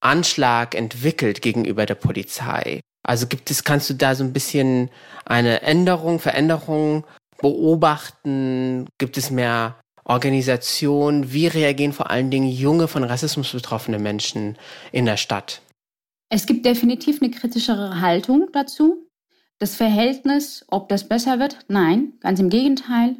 [0.00, 2.80] Anschlag entwickelt gegenüber der Polizei?
[3.04, 4.90] Also gibt es, kannst du da so ein bisschen
[5.24, 7.04] eine Änderung, Veränderung
[7.40, 8.86] beobachten?
[8.98, 11.32] Gibt es mehr Organisation?
[11.32, 14.56] Wie reagieren vor allen Dingen junge von Rassismus betroffene Menschen
[14.90, 15.60] in der Stadt?
[16.30, 19.06] Es gibt definitiv eine kritischere Haltung dazu.
[19.58, 23.16] Das Verhältnis, ob das besser wird, nein, ganz im Gegenteil.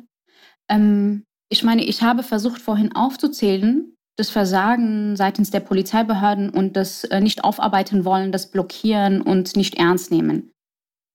[0.68, 7.04] Ähm, ich meine, ich habe versucht vorhin aufzuzählen, das Versagen seitens der Polizeibehörden und das
[7.04, 10.52] äh, nicht aufarbeiten wollen, das Blockieren und nicht ernst nehmen.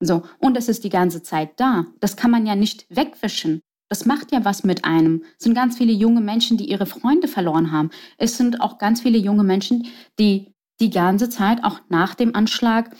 [0.01, 1.85] So, und es ist die ganze Zeit da.
[1.99, 3.61] Das kann man ja nicht wegwischen.
[3.89, 5.23] Das macht ja was mit einem.
[5.37, 7.89] Es sind ganz viele junge Menschen, die ihre Freunde verloren haben.
[8.17, 9.87] Es sind auch ganz viele junge Menschen,
[10.19, 12.95] die die ganze Zeit, auch nach dem Anschlag,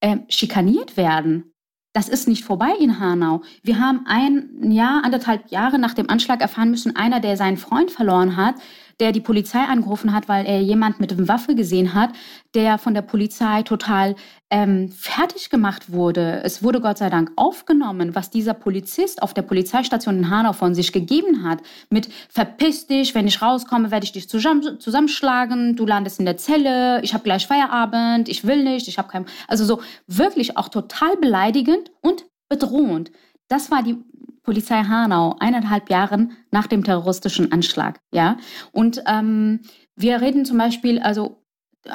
[0.00, 1.52] äh, schikaniert werden.
[1.94, 3.42] Das ist nicht vorbei in Hanau.
[3.62, 7.90] Wir haben ein Jahr, anderthalb Jahre nach dem Anschlag erfahren müssen, einer, der seinen Freund
[7.90, 8.54] verloren hat,
[9.00, 12.10] der die Polizei angerufen hat, weil er jemand mit einer Waffe gesehen hat,
[12.54, 14.14] der von der Polizei total
[14.50, 16.42] ähm, fertig gemacht wurde.
[16.44, 20.74] Es wurde Gott sei Dank aufgenommen, was dieser Polizist auf der Polizeistation in Hanau von
[20.74, 21.60] sich gegeben hat.
[21.88, 26.36] Mit verpiss dich, wenn ich rauskomme, werde ich dich zusammen, zusammenschlagen, du landest in der
[26.36, 29.24] Zelle, ich habe gleich Feierabend, ich will nicht, ich habe kein...
[29.48, 33.10] Also so wirklich auch total beleidigend und bedrohend.
[33.48, 33.96] Das war die
[34.42, 38.00] Polizei Hanau, eineinhalb Jahren nach dem terroristischen Anschlag.
[38.12, 38.36] Ja,
[38.72, 39.60] und ähm,
[39.96, 41.42] wir reden zum Beispiel, also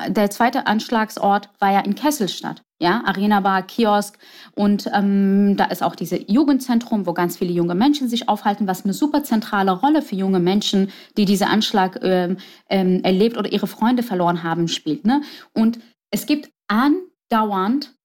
[0.08, 2.62] der zweite Anschlagsort war ja in Kesselstadt.
[2.80, 4.20] Ja, Arena Bar, Kiosk
[4.54, 8.84] und ähm, da ist auch dieses Jugendzentrum, wo ganz viele junge Menschen sich aufhalten, was
[8.84, 12.38] eine super zentrale Rolle für junge Menschen, die diesen Anschlag ähm,
[12.70, 15.06] ähm, erlebt oder ihre Freunde verloren haben, spielt.
[15.06, 15.22] Ne?
[15.54, 15.80] Und
[16.12, 17.96] es gibt andauernd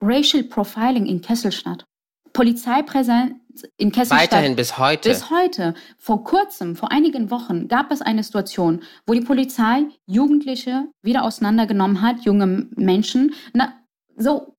[0.00, 1.84] Racial Profiling in Kesselstadt.
[2.32, 3.34] Polizeipräsenz
[3.76, 4.32] in Kesselstadt.
[4.32, 5.08] Weiterhin bis heute.
[5.08, 5.74] Bis heute.
[5.96, 12.02] Vor kurzem, vor einigen Wochen, gab es eine Situation, wo die Polizei Jugendliche wieder auseinandergenommen
[12.02, 13.72] hat, junge Menschen, na,
[14.16, 14.54] so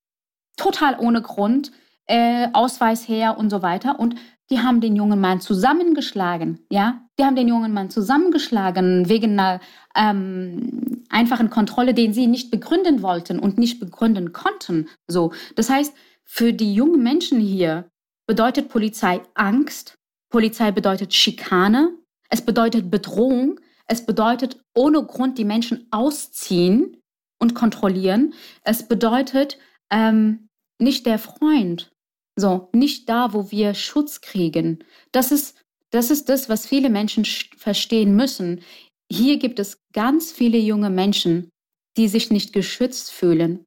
[0.58, 1.72] total ohne Grund,
[2.08, 4.00] äh, Ausweis her und so weiter.
[4.00, 4.16] Und
[4.50, 7.02] die haben den jungen Mann zusammengeschlagen, ja.
[7.20, 9.60] Die haben den jungen Mann zusammengeschlagen wegen einer
[9.96, 14.88] ähm, einfachen Kontrolle, den sie nicht begründen wollten und nicht begründen konnten.
[15.08, 17.90] So, das heißt, für die jungen Menschen hier
[18.30, 19.96] bedeutet Polizei Angst,
[20.32, 21.98] Polizei bedeutet Schikane,
[22.30, 27.02] es bedeutet Bedrohung, es bedeutet ohne Grund die Menschen ausziehen
[27.40, 28.36] und kontrollieren.
[28.64, 29.58] Es bedeutet
[29.90, 31.92] ähm, nicht der Freund,
[32.36, 34.84] so nicht da, wo wir Schutz kriegen.
[35.12, 35.58] Das ist
[35.90, 38.62] das ist das, was viele Menschen verstehen müssen.
[39.12, 41.50] Hier gibt es ganz viele junge Menschen,
[41.98, 43.66] die sich nicht geschützt fühlen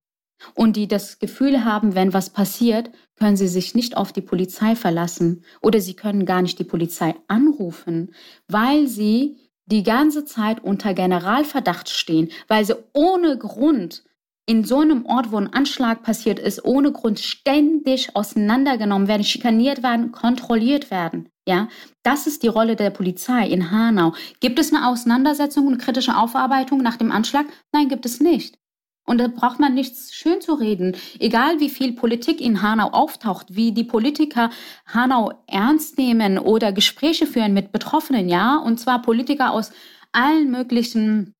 [0.55, 2.90] und die das Gefühl haben, wenn was passiert,
[3.22, 7.14] können sie sich nicht auf die Polizei verlassen oder sie können gar nicht die Polizei
[7.28, 8.12] anrufen,
[8.48, 14.02] weil sie die ganze Zeit unter Generalverdacht stehen, weil sie ohne Grund
[14.46, 19.85] in so einem Ort, wo ein Anschlag passiert ist, ohne Grund ständig auseinandergenommen werden, schikaniert
[19.85, 21.28] werden, kontrolliert werden.
[21.46, 21.68] Ja,
[22.02, 24.14] das ist die Rolle der Polizei in Hanau.
[24.40, 27.46] Gibt es eine Auseinandersetzung und kritische Aufarbeitung nach dem Anschlag?
[27.70, 28.58] Nein, gibt es nicht.
[29.04, 30.96] Und da braucht man nichts schön zu reden.
[31.18, 34.50] Egal wie viel Politik in Hanau auftaucht, wie die Politiker
[34.86, 39.72] Hanau ernst nehmen oder Gespräche führen mit Betroffenen, ja, und zwar Politiker aus
[40.12, 41.34] allen möglichen,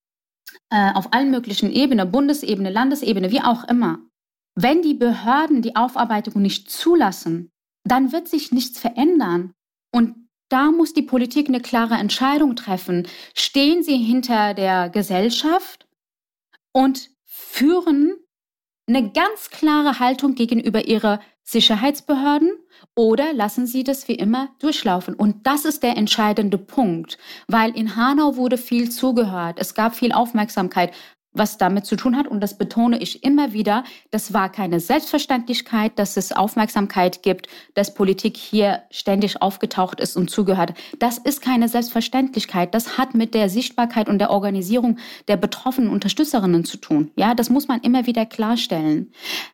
[0.69, 3.99] äh, auf allen möglichen Ebenen, Bundesebene, Landesebene, wie auch immer.
[4.55, 7.49] Wenn die Behörden die Aufarbeitung nicht zulassen,
[7.85, 9.53] dann wird sich nichts verändern.
[9.91, 10.15] Und
[10.49, 13.07] da muss die Politik eine klare Entscheidung treffen.
[13.33, 15.87] Stehen sie hinter der Gesellschaft
[16.73, 17.12] und
[17.53, 18.17] führen
[18.87, 22.51] eine ganz klare Haltung gegenüber ihrer Sicherheitsbehörden
[22.95, 25.13] oder lassen sie das wie immer durchlaufen?
[25.13, 30.13] Und das ist der entscheidende Punkt, weil in Hanau wurde viel zugehört, es gab viel
[30.13, 30.93] Aufmerksamkeit
[31.33, 32.27] was damit zu tun hat.
[32.27, 33.83] Und das betone ich immer wieder.
[34.11, 40.29] Das war keine Selbstverständlichkeit, dass es Aufmerksamkeit gibt, dass Politik hier ständig aufgetaucht ist und
[40.29, 40.73] zugehört.
[40.99, 42.73] Das ist keine Selbstverständlichkeit.
[42.73, 47.11] Das hat mit der Sichtbarkeit und der Organisierung der betroffenen Unterstützerinnen zu tun.
[47.15, 49.11] Ja, das muss man immer wieder klarstellen.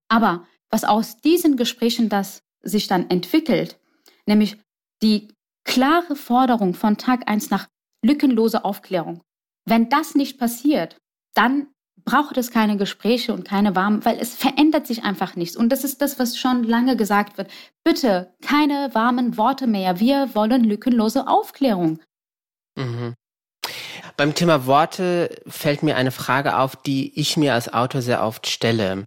[0.08, 3.80] Aber was aus diesen Gesprächen das sich dann entwickelt,
[4.26, 4.58] nämlich
[5.02, 5.30] die
[5.64, 7.68] klare Forderung von Tag eins nach
[8.04, 9.22] lückenlose Aufklärung.
[9.66, 10.98] Wenn das nicht passiert,
[11.34, 11.68] dann
[12.10, 15.56] braucht es keine Gespräche und keine warmen, weil es verändert sich einfach nichts.
[15.56, 17.50] Und das ist das, was schon lange gesagt wird.
[17.84, 20.00] Bitte keine warmen Worte mehr.
[20.00, 22.00] Wir wollen lückenlose Aufklärung.
[22.76, 23.14] Mhm.
[24.18, 28.48] Beim Thema Worte fällt mir eine Frage auf, die ich mir als Autor sehr oft
[28.48, 29.06] stelle.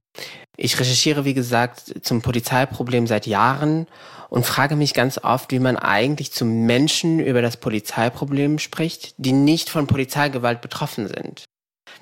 [0.56, 3.87] Ich recherchiere, wie gesagt, zum Polizeiproblem seit Jahren
[4.30, 9.32] und frage mich ganz oft, wie man eigentlich zu Menschen über das Polizeiproblem spricht, die
[9.32, 11.44] nicht von Polizeigewalt betroffen sind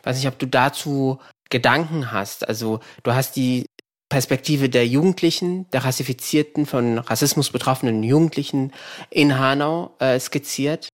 [0.03, 1.19] weiß nicht, ob du dazu
[1.51, 2.49] Gedanken hast.
[2.49, 3.67] Also du hast die
[4.09, 8.73] Perspektive der Jugendlichen, der rassifizierten, von Rassismus betroffenen Jugendlichen
[9.09, 10.89] in Hanau äh, skizziert.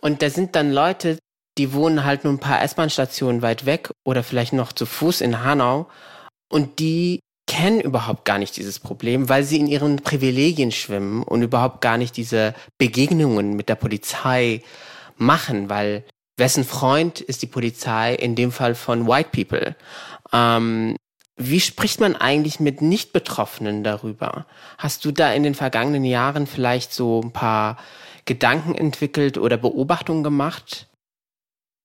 [0.00, 1.18] Und da sind dann Leute,
[1.58, 5.42] die wohnen halt nur ein paar S-Bahn-Stationen weit weg oder vielleicht noch zu Fuß in
[5.42, 5.88] Hanau
[6.48, 11.42] und die kennen überhaupt gar nicht dieses Problem, weil sie in ihren Privilegien schwimmen und
[11.42, 14.62] überhaupt gar nicht diese Begegnungen mit der Polizei
[15.16, 16.04] machen, weil
[16.42, 19.76] wessen Freund ist die Polizei in dem Fall von White People?
[20.32, 20.96] Ähm,
[21.36, 24.44] wie spricht man eigentlich mit Nicht-Betroffenen darüber?
[24.76, 27.78] Hast du da in den vergangenen Jahren vielleicht so ein paar
[28.24, 30.88] Gedanken entwickelt oder Beobachtungen gemacht?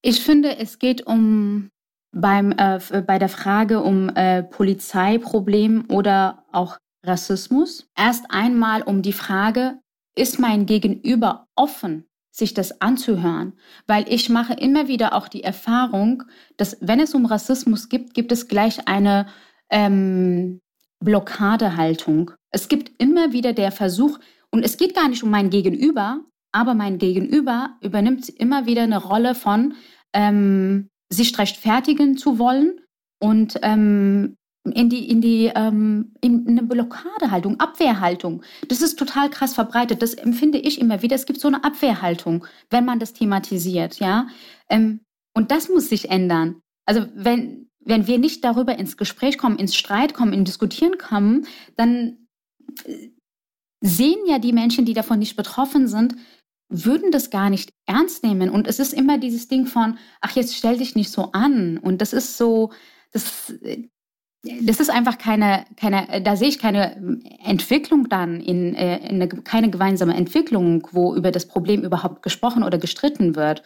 [0.01, 1.69] Ich finde, es geht um
[2.11, 7.87] beim, äh, bei der Frage um äh, Polizeiproblem oder auch Rassismus.
[7.95, 9.77] Erst einmal um die Frage,
[10.15, 13.53] ist mein Gegenüber offen sich das anzuhören,
[13.87, 16.23] weil ich mache immer wieder auch die Erfahrung,
[16.55, 19.25] dass wenn es um Rassismus gibt, gibt es gleich eine
[19.71, 20.61] ähm,
[21.03, 22.31] Blockadehaltung.
[22.51, 24.19] Es gibt immer wieder der Versuch,
[24.51, 26.21] und es geht gar nicht um mein Gegenüber,
[26.51, 29.73] aber mein Gegenüber übernimmt immer wieder eine Rolle von
[30.13, 32.79] ähm, sich rechtfertigen zu wollen
[33.19, 34.36] und ähm,
[34.71, 38.43] in die, in die, ähm, in eine Blockadehaltung, Abwehrhaltung.
[38.67, 40.01] Das ist total krass verbreitet.
[40.01, 41.15] Das empfinde ich immer wieder.
[41.15, 44.27] Es gibt so eine Abwehrhaltung, wenn man das thematisiert, ja.
[44.69, 45.01] Ähm,
[45.33, 46.61] und das muss sich ändern.
[46.85, 51.45] Also wenn, wenn wir nicht darüber ins Gespräch kommen, ins Streit kommen, in Diskutieren kommen,
[51.75, 52.27] dann
[52.85, 53.09] äh,
[53.81, 56.15] sehen ja die Menschen, die davon nicht betroffen sind,
[56.69, 58.49] würden das gar nicht ernst nehmen.
[58.49, 61.77] Und es ist immer dieses Ding von, ach, jetzt stell dich nicht so an.
[61.77, 62.71] Und das ist so,
[63.11, 63.53] das,
[64.61, 69.27] das ist einfach keine, keine, da sehe ich keine Entwicklung dann, in, äh, in eine,
[69.27, 73.63] keine gemeinsame Entwicklung, wo über das Problem überhaupt gesprochen oder gestritten wird.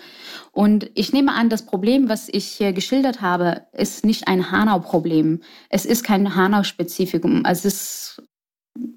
[0.52, 5.41] Und ich nehme an, das Problem, was ich hier geschildert habe, ist nicht ein Hanau-Problem.
[5.70, 7.46] Es ist kein Hanau-Spezifikum.
[7.46, 8.24] Also es ist,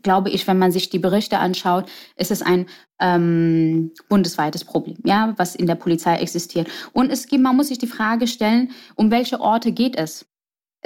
[0.03, 2.67] glaube ich, wenn man sich die Berichte anschaut, ist es ein
[3.01, 6.69] ähm, bundesweites Problem, ja, was in der Polizei existiert.
[6.93, 10.27] Und es gibt, man muss sich die Frage stellen, um welche Orte geht es?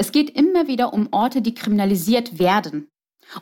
[0.00, 2.88] Es geht immer wieder um Orte, die kriminalisiert werden.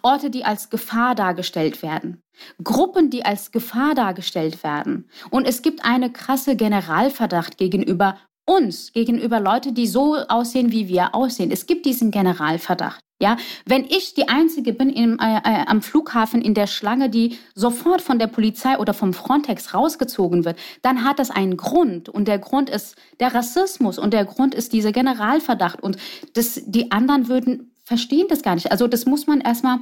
[0.03, 2.23] Orte, die als Gefahr dargestellt werden.
[2.65, 5.11] Gruppen, die als Gefahr dargestellt werden.
[5.31, 11.15] Und es gibt eine krasse Generalverdacht gegenüber uns, gegenüber Leute, die so aussehen, wie wir
[11.15, 11.51] aussehen.
[11.51, 13.01] Es gibt diesen Generalverdacht.
[13.19, 17.39] Ja, wenn ich die Einzige bin im, äh, äh, am Flughafen in der Schlange, die
[17.55, 22.11] sofort von der Polizei oder vom Frontex rausgezogen wird, dann hat das einen Grund.
[22.11, 25.83] Und der Grund ist der Rassismus und der Grund ist dieser Generalverdacht.
[25.83, 25.97] Und
[26.35, 28.71] das, die anderen würden verstehen das gar nicht.
[28.71, 29.79] Also das muss man erstmal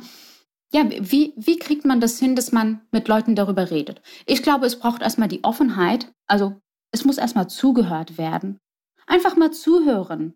[0.73, 4.03] ja, wie, wie kriegt man das hin, dass man mit Leuten darüber redet?
[4.27, 6.13] Ich glaube, es braucht erstmal die Offenheit.
[6.27, 6.61] Also
[6.95, 8.59] es muss erstmal zugehört werden.
[9.07, 10.35] Einfach mal zuhören.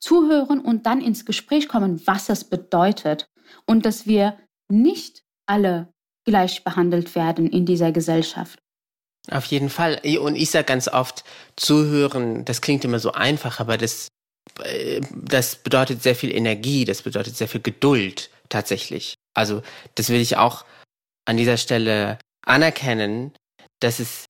[0.00, 3.28] Zuhören und dann ins Gespräch kommen, was das bedeutet.
[3.64, 4.36] Und dass wir
[4.68, 5.88] nicht alle
[6.26, 8.58] gleich behandelt werden in dieser Gesellschaft.
[9.30, 10.00] Auf jeden Fall.
[10.20, 11.24] Und ich sage ganz oft,
[11.56, 14.08] zuhören, das klingt immer so einfach, aber das,
[14.62, 19.14] äh, das bedeutet sehr viel Energie, das bedeutet sehr viel Geduld tatsächlich.
[19.32, 19.62] Also
[19.94, 20.64] das will ich auch
[21.24, 23.32] an dieser Stelle anerkennen,
[23.80, 24.26] dass es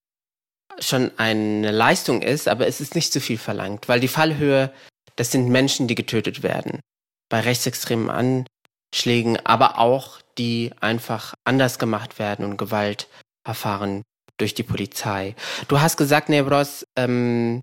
[0.78, 4.72] schon eine Leistung ist, aber es ist nicht zu viel verlangt, weil die Fallhöhe,
[5.16, 6.80] das sind Menschen, die getötet werden.
[7.28, 8.46] Bei rechtsextremen
[8.94, 13.08] Anschlägen, aber auch die einfach anders gemacht werden und Gewalt
[13.46, 14.02] erfahren
[14.36, 15.34] durch die Polizei.
[15.68, 17.62] Du hast gesagt, Nebros, ähm,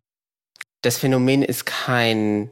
[0.82, 2.50] das Phänomen ist kein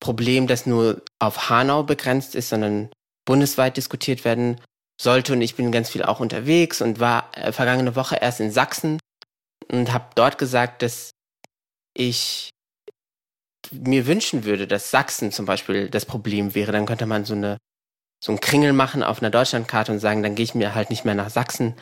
[0.00, 2.90] Problem, das nur auf Hanau begrenzt ist, sondern
[3.24, 4.60] bundesweit diskutiert werden
[5.00, 5.32] sollte.
[5.32, 8.98] Und ich bin ganz viel auch unterwegs und war äh, vergangene Woche erst in Sachsen
[9.70, 11.10] und habe dort gesagt, dass
[11.94, 12.50] ich
[13.70, 16.72] mir wünschen würde, dass Sachsen zum Beispiel das Problem wäre.
[16.72, 17.58] Dann könnte man so eine
[18.22, 21.04] so einen Kringel machen auf einer Deutschlandkarte und sagen, dann gehe ich mir halt nicht
[21.04, 21.74] mehr nach Sachsen.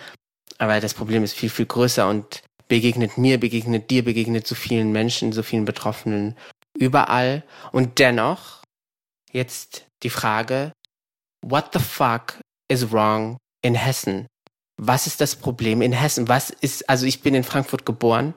[0.59, 4.92] Aber das Problem ist viel, viel größer und begegnet mir, begegnet dir, begegnet so vielen
[4.92, 6.37] Menschen, so vielen Betroffenen
[6.79, 7.42] überall.
[7.72, 8.62] Und dennoch
[9.33, 10.72] jetzt die Frage,
[11.44, 14.27] what the fuck is wrong in Hessen?
[14.81, 16.29] Was ist das Problem in Hessen?
[16.29, 18.35] Was ist, also ich bin in Frankfurt geboren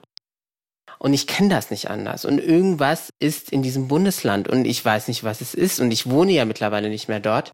[0.99, 2.25] und ich kenne das nicht anders.
[2.25, 5.80] Und irgendwas ist in diesem Bundesland und ich weiß nicht, was es ist.
[5.80, 7.51] Und ich wohne ja mittlerweile nicht mehr dort.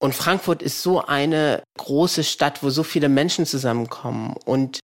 [0.00, 4.34] Und Frankfurt ist so eine große Stadt, wo so viele Menschen zusammenkommen.
[4.44, 4.80] Und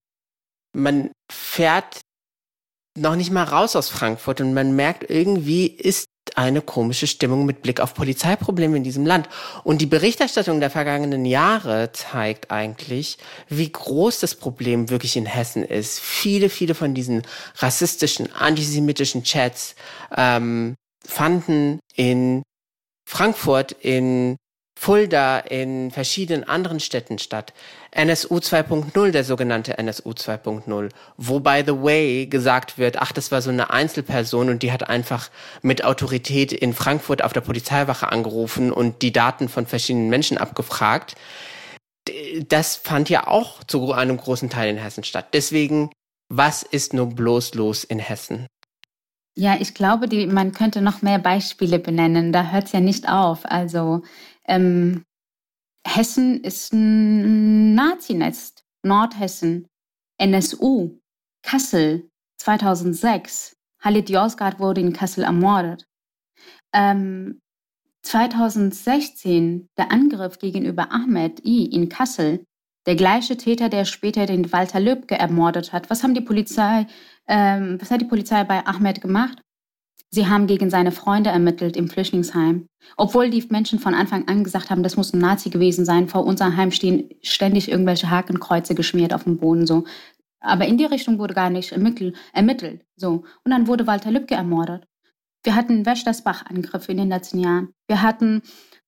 [0.76, 2.00] man fährt
[2.96, 7.62] noch nicht mal raus aus Frankfurt und man merkt, irgendwie ist eine komische Stimmung mit
[7.62, 9.28] Blick auf Polizeiprobleme in diesem Land.
[9.62, 13.18] Und die Berichterstattung der vergangenen Jahre zeigt eigentlich,
[13.48, 16.00] wie groß das Problem wirklich in Hessen ist.
[16.00, 17.22] Viele, viele von diesen
[17.56, 19.74] rassistischen, antisemitischen Chats
[20.16, 20.74] ähm,
[21.06, 22.42] fanden in
[23.08, 24.36] Frankfurt, in
[24.76, 27.52] Fulda, in verschiedenen anderen Städten statt.
[27.92, 33.40] NSU 2.0, der sogenannte NSU 2.0, wo by the way gesagt wird, ach, das war
[33.40, 35.30] so eine Einzelperson und die hat einfach
[35.62, 41.14] mit Autorität in Frankfurt auf der Polizeiwache angerufen und die Daten von verschiedenen Menschen abgefragt.
[42.48, 45.28] Das fand ja auch zu einem großen Teil in Hessen statt.
[45.32, 45.90] Deswegen,
[46.28, 48.46] was ist nur bloß los in Hessen?
[49.36, 52.32] Ja, ich glaube, die, man könnte noch mehr Beispiele benennen.
[52.32, 53.40] Da hört es ja nicht auf.
[53.44, 54.02] Also
[54.46, 55.04] ähm,
[55.86, 58.64] Hessen ist ein Nazinest.
[58.84, 59.66] Nordhessen,
[60.18, 61.00] NSU,
[61.42, 63.56] Kassel 2006.
[63.80, 65.86] Halit Yozgat wurde in Kassel ermordet.
[66.72, 67.40] Ähm,
[68.02, 72.44] 2016 der Angriff gegenüber Ahmed I in Kassel,
[72.86, 75.88] der gleiche Täter, der später den Walter Lübcke ermordet hat.
[75.88, 76.86] Was haben die Polizei,
[77.26, 79.40] ähm, was hat die Polizei bei Ahmed gemacht?
[80.14, 82.68] Sie haben gegen seine Freunde ermittelt im Flüchtlingsheim.
[82.96, 86.06] Obwohl die Menschen von Anfang an gesagt haben, das muss ein Nazi gewesen sein.
[86.06, 89.84] Vor unserem Heim stehen ständig irgendwelche Hakenkreuze geschmiert auf dem Boden, so.
[90.38, 93.24] Aber in die Richtung wurde gar nicht ermittelt, ermittelt, so.
[93.44, 94.86] Und dann wurde Walter Lübcke ermordet.
[95.42, 97.70] Wir hatten Wächtersbach-Angriffe in den letzten Jahren.
[97.88, 98.42] Wir hatten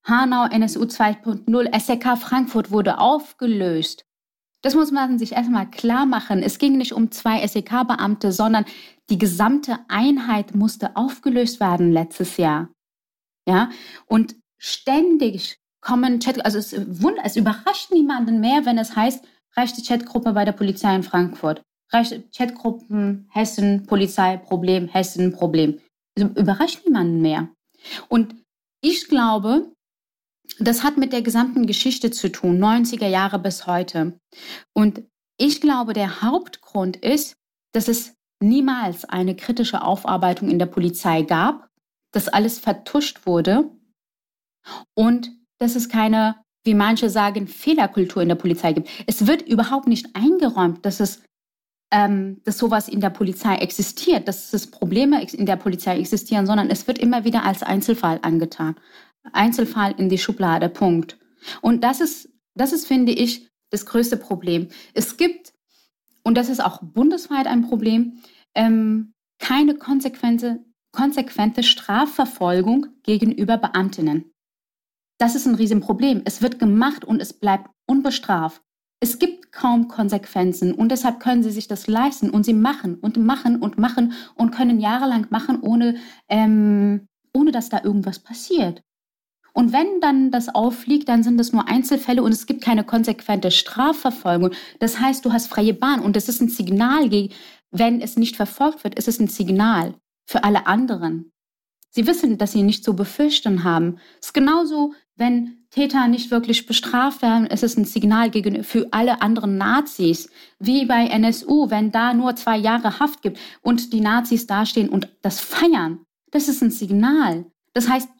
[0.05, 1.81] Hanau NSU 2.0.
[1.81, 4.05] SEK Frankfurt wurde aufgelöst.
[4.63, 6.43] Das muss man sich erstmal klar machen.
[6.43, 8.65] Es ging nicht um zwei SEK-Beamte, sondern
[9.11, 12.71] die gesamte Einheit musste aufgelöst werden letztes Jahr.
[13.49, 13.71] Ja,
[14.07, 19.25] und ständig kommen Chat, also es, es überrascht niemanden mehr, wenn es heißt,
[19.57, 21.63] reicht die Chatgruppe bei der Polizei in Frankfurt.
[21.93, 25.81] Reicht Chatgruppen Hessen, Polizei, Problem, Hessen, Problem.
[26.19, 27.49] Also überrascht niemanden mehr.
[28.09, 28.35] Und
[28.81, 29.73] ich glaube,
[30.59, 34.19] das hat mit der gesamten Geschichte zu tun, 90er Jahre bis heute.
[34.75, 35.03] Und
[35.39, 37.37] ich glaube, der Hauptgrund ist,
[37.73, 41.69] dass es niemals eine kritische Aufarbeitung in der Polizei gab,
[42.13, 43.71] dass alles vertuscht wurde
[44.95, 48.89] und dass es keine, wie manche sagen, Fehlerkultur in der Polizei gibt.
[49.07, 51.23] Es wird überhaupt nicht eingeräumt, dass es
[51.93, 56.69] ähm, dass sowas in der Polizei existiert, dass es Probleme in der Polizei existieren, sondern
[56.69, 58.77] es wird immer wieder als Einzelfall angetan.
[59.33, 61.19] Einzelfall in die Schublade, Punkt.
[61.61, 64.69] Und das ist, das ist, finde ich, das größte Problem.
[64.95, 65.53] Es gibt,
[66.27, 68.19] und das ist auch bundesweit ein Problem,
[68.57, 74.33] ähm, keine konsequente, konsequente Strafverfolgung gegenüber Beamtinnen.
[75.21, 76.23] Das ist ein Riesenproblem.
[76.25, 78.61] Es wird gemacht und es bleibt unbestraft.
[78.99, 83.17] Es gibt kaum Konsequenzen und deshalb können sie sich das leisten und sie machen und
[83.19, 85.95] machen und machen und können jahrelang machen, ohne,
[86.29, 88.83] ähm, ohne dass da irgendwas passiert.
[89.57, 93.51] Und wenn dann das auffliegt, dann sind das nur Einzelfälle und es gibt keine konsequente
[93.51, 94.51] Strafverfolgung.
[94.81, 97.09] Das heißt, du hast freie Bahn und das ist ein Signal,
[97.71, 99.95] wenn es nicht verfolgt wird, ist es ein Signal
[100.27, 101.33] für alle anderen.
[101.89, 103.97] Sie wissen, dass sie nicht zu befürchten haben.
[104.21, 108.31] Es ist genauso, wenn Täter nicht wirklich bestraft werden, ist es ein Signal
[108.63, 110.29] für alle anderen Nazis.
[110.59, 115.09] Wie bei NSU, wenn da nur zwei Jahre Haft gibt und die Nazis dastehen und
[115.23, 116.01] das feiern.
[116.31, 117.47] Das ist ein Signal.
[117.73, 118.11] Das heißt,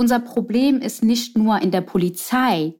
[0.00, 2.74] unser Problem ist nicht nur in der Polizei,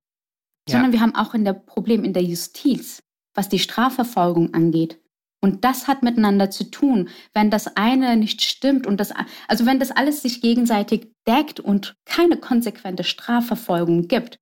[0.66, 0.72] ja.
[0.72, 3.02] sondern wir haben auch ein Problem in der Justiz,
[3.34, 4.98] was die Strafverfolgung angeht.
[5.42, 7.10] Und das hat miteinander zu tun.
[7.34, 9.12] Wenn das eine nicht stimmt und das,
[9.48, 14.38] also wenn das alles sich gegenseitig deckt und keine konsequente Strafverfolgung gibt,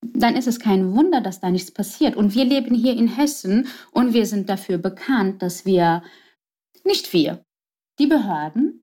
[0.00, 2.16] dann ist es kein Wunder, dass da nichts passiert.
[2.16, 6.02] Und wir leben hier in Hessen und wir sind dafür bekannt, dass wir,
[6.82, 7.44] nicht wir,
[8.00, 8.82] die Behörden,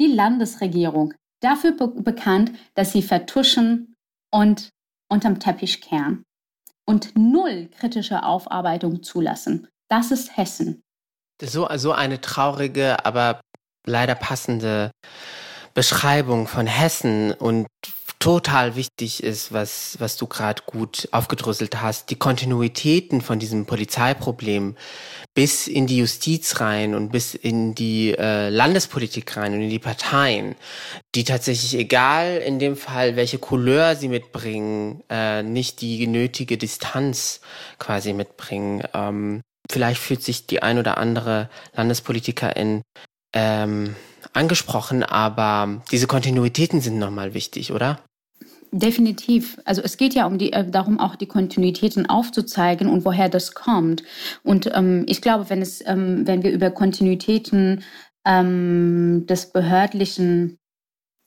[0.00, 1.12] die Landesregierung,
[1.44, 3.94] dafür be bekannt, dass sie vertuschen
[4.32, 4.70] und
[5.10, 6.24] unterm Teppich kehren
[6.86, 9.68] und null kritische Aufarbeitung zulassen.
[9.88, 10.82] Das ist Hessen.
[11.42, 13.40] So, so eine traurige, aber
[13.86, 14.90] leider passende
[15.74, 17.66] Beschreibung von Hessen und
[18.18, 24.76] total wichtig ist, was, was du gerade gut aufgedröselt hast, die Kontinuitäten von diesem Polizeiproblem
[25.34, 29.80] bis in die Justiz rein und bis in die äh, Landespolitik rein und in die
[29.80, 30.54] Parteien,
[31.16, 37.40] die tatsächlich egal in dem Fall, welche Couleur sie mitbringen, äh, nicht die nötige Distanz
[37.80, 38.84] quasi mitbringen.
[38.94, 42.82] Ähm, vielleicht fühlt sich die ein oder andere Landespolitikerin
[43.34, 43.96] ähm,
[44.32, 48.00] angesprochen, aber diese Kontinuitäten sind nochmal wichtig, oder?
[48.76, 49.60] Definitiv.
[49.64, 53.54] Also es geht ja um die, äh, darum, auch die Kontinuitäten aufzuzeigen und woher das
[53.54, 54.02] kommt.
[54.42, 57.84] Und ähm, ich glaube, wenn es, ähm, wenn wir über Kontinuitäten
[58.24, 60.58] ähm, des behördlichen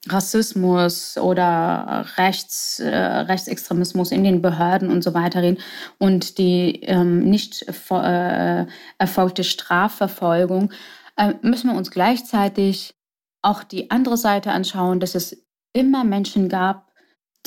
[0.06, 5.62] Rassismus oder Rechts, äh, Rechtsextremismus in den Behörden und so weiter reden
[5.96, 8.66] und die ähm, nicht äh,
[8.98, 10.70] erfolgte Strafverfolgung,
[11.16, 12.94] äh, müssen wir uns gleichzeitig
[13.40, 16.87] auch die andere Seite anschauen, dass es immer Menschen gab,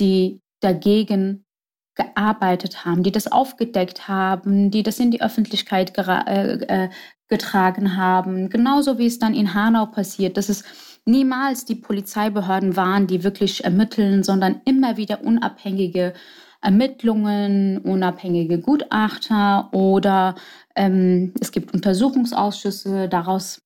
[0.02, 1.46] die dagegen
[1.96, 6.90] gearbeitet haben, die das aufgedeckt haben, die das in die Öffentlichkeit äh, äh,
[7.28, 8.50] getragen haben.
[8.50, 10.64] Genauso wie es dann in Hanau passiert, dass es
[11.06, 16.14] niemals die Polizeibehörden waren, die wirklich ermitteln, sondern immer wieder unabhängige
[16.62, 20.36] Ermittlungen, unabhängige Gutachter oder
[20.76, 23.10] ähm, es gibt Untersuchungsausschüsse.
[23.10, 23.60] Daraus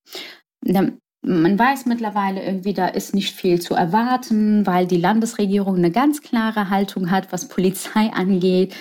[1.26, 6.22] man weiß mittlerweile irgendwie, da ist nicht viel zu erwarten, weil die Landesregierung eine ganz
[6.22, 8.76] klare Haltung hat, was Polizei angeht.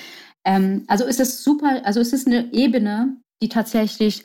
[0.44, 4.24] Ähm, also ist es super, also es ist eine Ebene, die tatsächlich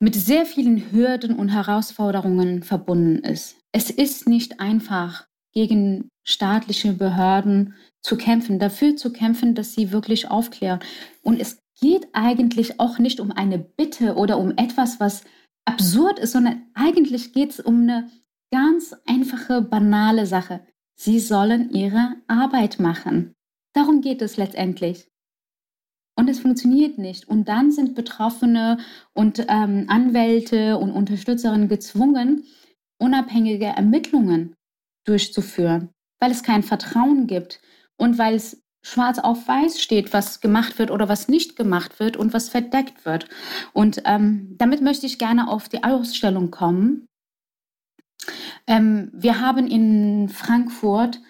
[0.00, 3.56] mit sehr vielen Hürden und Herausforderungen verbunden ist.
[3.72, 10.30] Es ist nicht einfach, gegen staatliche Behörden zu kämpfen, dafür zu kämpfen, dass sie wirklich
[10.30, 10.78] aufklären.
[11.22, 15.24] Und es geht eigentlich auch nicht um eine Bitte oder um etwas, was
[15.68, 18.10] absurd ist, sondern eigentlich geht es um eine
[18.50, 20.66] ganz einfache, banale Sache.
[20.96, 23.34] Sie sollen ihre Arbeit machen.
[23.74, 25.08] Darum geht es letztendlich.
[26.16, 27.28] Und es funktioniert nicht.
[27.28, 28.78] Und dann sind Betroffene
[29.14, 32.44] und ähm, Anwälte und Unterstützerinnen gezwungen,
[32.98, 34.56] unabhängige Ermittlungen
[35.04, 37.60] durchzuführen, weil es kein Vertrauen gibt
[37.96, 42.16] und weil es schwarz auf weiß steht, was gemacht wird oder was nicht gemacht wird
[42.16, 43.28] und was verdeckt wird.
[43.72, 47.06] Und ähm, damit möchte ich gerne auf die Ausstellung kommen.
[48.66, 51.20] Ähm, wir haben in Frankfurt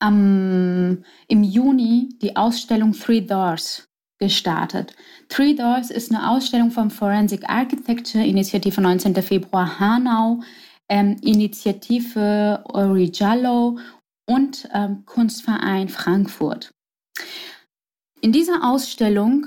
[0.00, 3.88] am, im Juni die Ausstellung Three Doors
[4.18, 4.94] gestartet.
[5.28, 9.14] Three Doors ist eine Ausstellung vom Forensic Architecture Initiative 19.
[9.22, 10.40] Februar Hanau,
[10.88, 13.78] ähm, Initiative Ori Jallo
[14.26, 16.72] und ähm, Kunstverein Frankfurt.
[18.20, 19.46] In dieser Ausstellung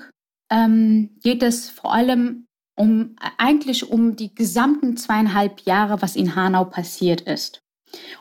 [0.51, 2.45] ähm, geht es vor allem
[2.75, 7.61] um eigentlich um die gesamten zweieinhalb Jahre, was in Hanau passiert ist.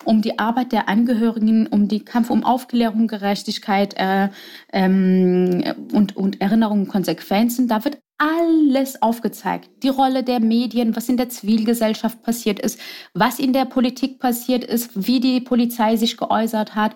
[0.04, 4.28] Um die Arbeit der Angehörigen, um den Kampf um Aufklärung, Gerechtigkeit äh,
[4.72, 7.68] ähm, und, und Erinnerung und Konsequenzen.
[7.68, 9.70] Da wird alles aufgezeigt.
[9.82, 12.78] Die Rolle der Medien, was in der Zivilgesellschaft passiert ist,
[13.14, 16.94] was in der Politik passiert ist, wie die Polizei sich geäußert hat,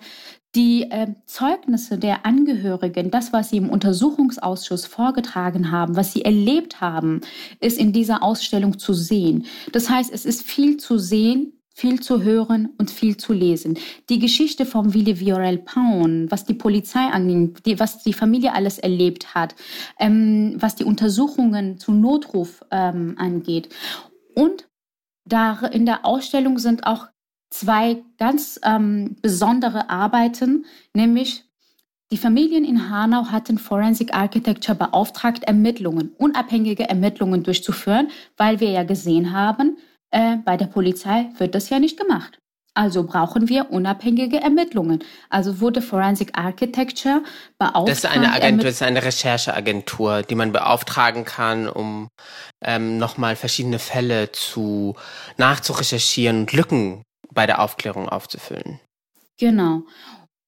[0.55, 6.79] die äh, Zeugnisse der Angehörigen, das, was sie im Untersuchungsausschuss vorgetragen haben, was sie erlebt
[6.81, 7.21] haben,
[7.59, 9.45] ist in dieser Ausstellung zu sehen.
[9.73, 13.77] Das heißt, es ist viel zu sehen, viel zu hören und viel zu lesen.
[14.09, 18.79] Die Geschichte vom Willi Viorel Paun, was die Polizei anging, die, was die Familie alles
[18.79, 19.55] erlebt hat,
[19.99, 23.67] ähm, was die Untersuchungen zu Notruf ähm, angeht.
[24.33, 24.69] Und
[25.25, 27.07] da in der Ausstellung sind auch
[27.59, 31.45] zwei ganz ähm, besondere Arbeiten, nämlich
[32.11, 38.83] die Familien in Hanau hatten Forensic Architecture beauftragt, Ermittlungen, unabhängige Ermittlungen durchzuführen, weil wir ja
[38.83, 39.77] gesehen haben,
[40.11, 42.37] äh, bei der Polizei wird das ja nicht gemacht.
[42.77, 44.99] Also brauchen wir unabhängige Ermittlungen.
[45.29, 47.23] Also wurde Forensic Architecture
[47.57, 47.89] beauftragt.
[47.89, 52.09] Das ist eine Agentur, das ist eine Rechercheagentur, die man beauftragen kann, um
[52.61, 54.95] ähm, nochmal verschiedene Fälle zu
[55.37, 58.79] nachzurecherchieren und Lücken bei der Aufklärung aufzufüllen.
[59.37, 59.83] Genau.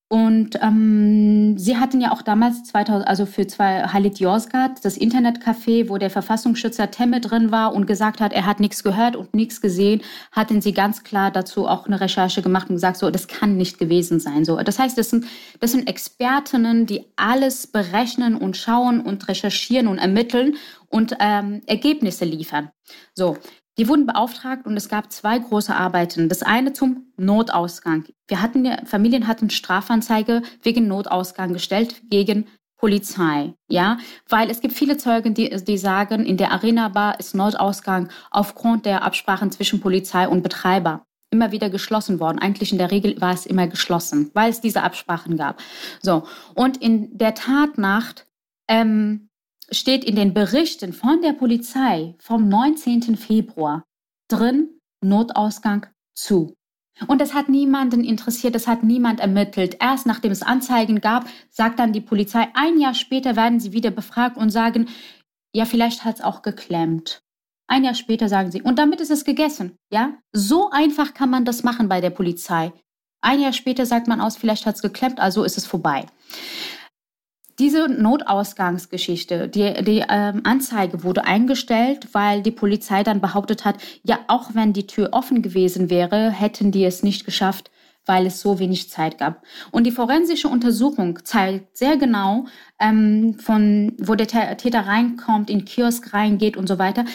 [0.09, 5.89] Und ähm, sie hatten ja auch damals 2000, also für zwei Halit Yozgat, das Internetcafé,
[5.89, 9.59] wo der Verfassungsschützer Temme drin war und gesagt hat, er hat nichts gehört und nichts
[9.59, 13.57] gesehen, hatten sie ganz klar dazu auch eine Recherche gemacht und gesagt, so, das kann
[13.57, 14.45] nicht gewesen sein.
[14.45, 15.25] So, das heißt, das sind,
[15.59, 20.55] das sind Expertinnen, die alles berechnen und schauen und recherchieren und ermitteln
[20.87, 22.71] und ähm, Ergebnisse liefern.
[23.13, 23.35] So,
[23.77, 26.29] die wurden beauftragt und es gab zwei große Arbeiten.
[26.29, 28.05] Das eine zum Notausgang.
[28.27, 32.47] Wir hatten, Familien hatten Strafanzeige wegen Notausgang gestellt gegen
[32.77, 33.97] Polizei, ja,
[34.29, 38.85] weil es gibt viele Zeugen, die, die sagen, in der Arena Bar ist Notausgang aufgrund
[38.85, 42.39] der Absprachen zwischen Polizei und Betreiber immer wieder geschlossen worden.
[42.39, 45.59] Eigentlich in der Regel war es immer geschlossen, weil es diese Absprachen gab.
[46.01, 46.23] So
[46.53, 48.27] und in der Tatnacht
[48.67, 49.26] ähm,
[49.71, 53.17] steht in den Berichten von der Polizei vom 19.
[53.17, 53.83] Februar
[54.29, 56.53] drin, Notausgang zu.
[57.07, 59.77] Und das hat niemanden interessiert, das hat niemand ermittelt.
[59.79, 63.91] Erst nachdem es Anzeigen gab, sagt dann die Polizei, ein Jahr später werden sie wieder
[63.91, 64.87] befragt und sagen,
[65.53, 67.21] ja, vielleicht hat es auch geklemmt.
[67.67, 69.77] Ein Jahr später sagen sie, und damit ist es gegessen.
[69.91, 72.71] Ja, so einfach kann man das machen bei der Polizei.
[73.21, 76.05] Ein Jahr später sagt man aus, vielleicht hat es geklemmt, also ist es vorbei.
[77.59, 84.19] Diese Notausgangsgeschichte, die, die ähm, Anzeige wurde eingestellt, weil die Polizei dann behauptet hat, ja,
[84.27, 87.71] auch wenn die Tür offen gewesen wäre, hätten die es nicht geschafft,
[88.05, 89.43] weil es so wenig Zeit gab.
[89.71, 92.45] Und die forensische Untersuchung zeigt sehr genau,
[92.79, 97.05] ähm, von wo der Täter reinkommt, in Kiosk reingeht und so weiter.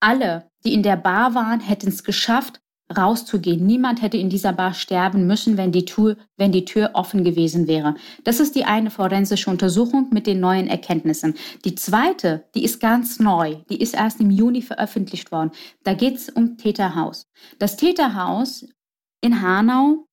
[0.00, 2.60] Alle, die in der Bar waren, hätten es geschafft,
[2.92, 3.66] rauszugehen.
[3.66, 7.66] Niemand hätte in dieser Bar sterben müssen, wenn die, Tür, wenn die Tür offen gewesen
[7.66, 7.94] wäre.
[8.24, 11.34] Das ist die eine forensische Untersuchung mit den neuen Erkenntnissen.
[11.64, 13.56] Die zweite, die ist ganz neu.
[13.70, 15.50] Die ist erst im Juni veröffentlicht worden.
[15.84, 17.26] Da geht es um Täterhaus.
[17.58, 18.66] Das Täterhaus
[19.20, 20.06] in Hanau,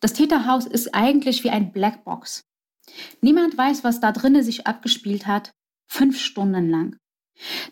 [0.00, 2.44] das Täterhaus ist eigentlich wie ein Blackbox.
[3.20, 5.52] Niemand weiß, was da drinnen sich abgespielt hat,
[5.88, 6.96] fünf Stunden lang.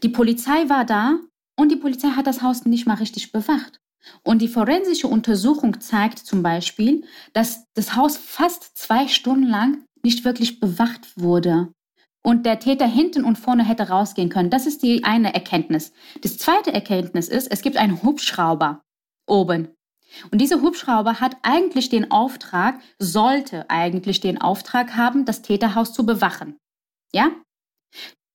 [0.03, 1.19] Die Polizei war da
[1.59, 3.81] und die Polizei hat das Haus nicht mal richtig bewacht.
[4.23, 10.25] Und die forensische Untersuchung zeigt zum Beispiel, dass das Haus fast zwei Stunden lang nicht
[10.25, 11.73] wirklich bewacht wurde
[12.23, 14.51] und der Täter hinten und vorne hätte rausgehen können.
[14.51, 15.93] Das ist die eine Erkenntnis.
[16.23, 18.83] Das zweite Erkenntnis ist, es gibt einen Hubschrauber
[19.27, 19.69] oben.
[20.31, 26.05] Und dieser Hubschrauber hat eigentlich den Auftrag, sollte eigentlich den Auftrag haben, das Täterhaus zu
[26.05, 26.59] bewachen.
[27.13, 27.31] Ja?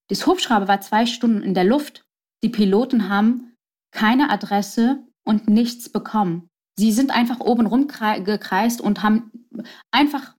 [0.08, 2.06] Das Hubschrauber war zwei Stunden in der Luft.
[2.44, 3.56] Die Piloten haben
[3.92, 6.50] keine Adresse und nichts bekommen.
[6.78, 9.32] Sie sind einfach oben rumgekreist und haben
[9.92, 10.36] einfach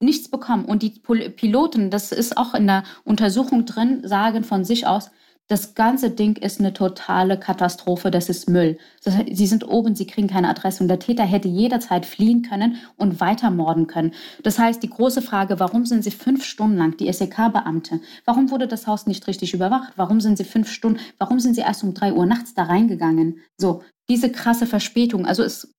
[0.00, 0.64] nichts bekommen.
[0.64, 5.10] Und die Piloten, das ist auch in der Untersuchung drin, sagen von sich aus,
[5.48, 8.78] das ganze Ding ist eine totale Katastrophe, das ist Müll.
[9.00, 13.20] Sie sind oben, sie kriegen keine Adresse und der Täter hätte jederzeit fliehen können und
[13.20, 14.14] weiter morden können.
[14.44, 18.68] Das heißt, die große Frage, warum sind sie fünf Stunden lang, die SEK-Beamte, warum wurde
[18.68, 19.92] das Haus nicht richtig überwacht?
[19.96, 23.40] Warum sind sie fünf Stunden, warum sind sie erst um drei Uhr nachts da reingegangen?
[23.58, 25.26] So, diese krasse Verspätung.
[25.26, 25.74] Also es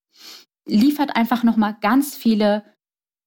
[0.65, 2.63] liefert einfach nochmal ganz viele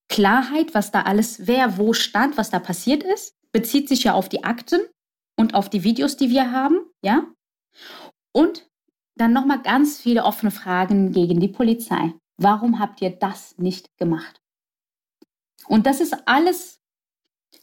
[0.09, 4.29] Klarheit, was da alles, wer wo stand, was da passiert ist, bezieht sich ja auf
[4.29, 4.81] die Akten
[5.37, 7.27] und auf die Videos, die wir haben, ja?
[8.33, 8.69] Und
[9.17, 12.15] dann nochmal ganz viele offene Fragen gegen die Polizei.
[12.37, 14.41] Warum habt ihr das nicht gemacht?
[15.69, 16.81] Und das ist alles,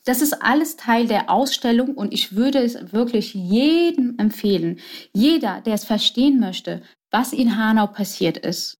[0.05, 4.79] das ist alles Teil der Ausstellung und ich würde es wirklich jedem empfehlen.
[5.13, 6.81] Jeder, der es verstehen möchte,
[7.13, 8.75] was in Hanau passiert ist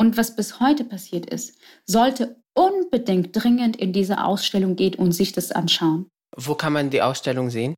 [0.00, 5.32] und was bis heute passiert ist, sollte unbedingt dringend in diese Ausstellung gehen und sich
[5.32, 6.08] das anschauen.
[6.36, 7.74] Wo kann man die Ausstellung sehen?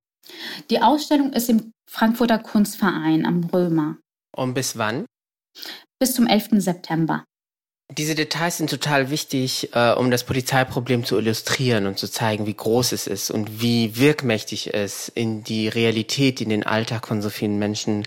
[0.70, 3.96] Die Ausstellung ist im Frankfurter Kunstverein am Römer.
[4.36, 5.06] Und bis wann?
[5.98, 6.50] Bis zum 11.
[6.62, 7.24] September.
[7.98, 12.54] Diese Details sind total wichtig, äh, um das Polizeiproblem zu illustrieren und zu zeigen, wie
[12.54, 17.30] groß es ist und wie wirkmächtig es in die Realität, in den Alltag von so
[17.30, 18.06] vielen Menschen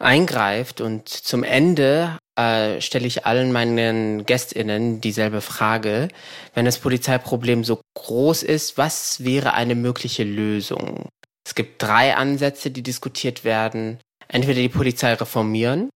[0.00, 0.80] eingreift.
[0.80, 6.08] Und zum Ende äh, stelle ich allen meinen Gästinnen dieselbe Frage.
[6.54, 11.08] Wenn das Polizeiproblem so groß ist, was wäre eine mögliche Lösung?
[11.46, 13.98] Es gibt drei Ansätze, die diskutiert werden.
[14.28, 15.90] Entweder die Polizei reformieren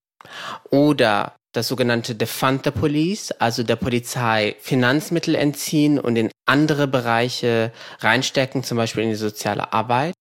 [0.69, 7.71] oder das sogenannte Defund the Police, also der Polizei Finanzmittel entziehen und in andere Bereiche
[7.99, 10.15] reinstecken, zum Beispiel in die soziale Arbeit.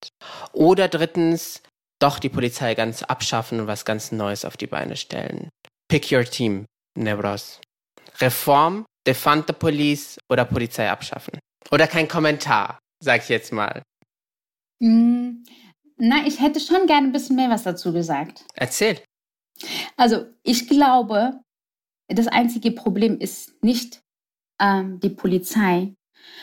[0.53, 1.61] Oder drittens,
[2.05, 5.48] doch die Polizei ganz abschaffen und was ganz Neues auf die Beine stellen.
[5.88, 6.66] Pick your team,
[6.98, 7.62] Nevros.
[8.20, 11.38] Reform, Defund the Police oder Polizei abschaffen.
[11.70, 13.82] Oder kein Kommentar, sag ich jetzt mal.
[14.80, 15.44] Mm,
[15.96, 18.44] na, ich hätte schon gerne ein bisschen mehr was dazu gesagt.
[18.55, 19.00] Erzähl.
[19.96, 21.40] Also ich glaube,
[22.09, 24.02] das einzige Problem ist nicht
[24.61, 25.94] ähm, die Polizei.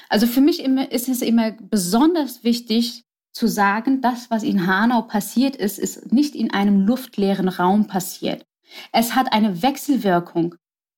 [0.09, 3.03] Also für mich immer, ist es immer besonders wichtig
[3.33, 8.45] zu sagen, das, was in Hanau passiert ist, ist nicht in einem luftleeren Raum passiert.
[8.91, 10.55] Es hat eine Wechselwirkung,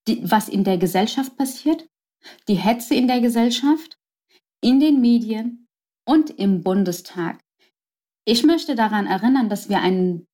[0.08, 1.88] die, was in der Gesellschaft passiert,
[2.48, 3.98] die Hetze in der Gesellschaft,
[4.62, 5.68] in den Medien
[6.06, 7.40] und im Bundestag.
[8.26, 10.26] Ich möchte daran erinnern, dass wir einen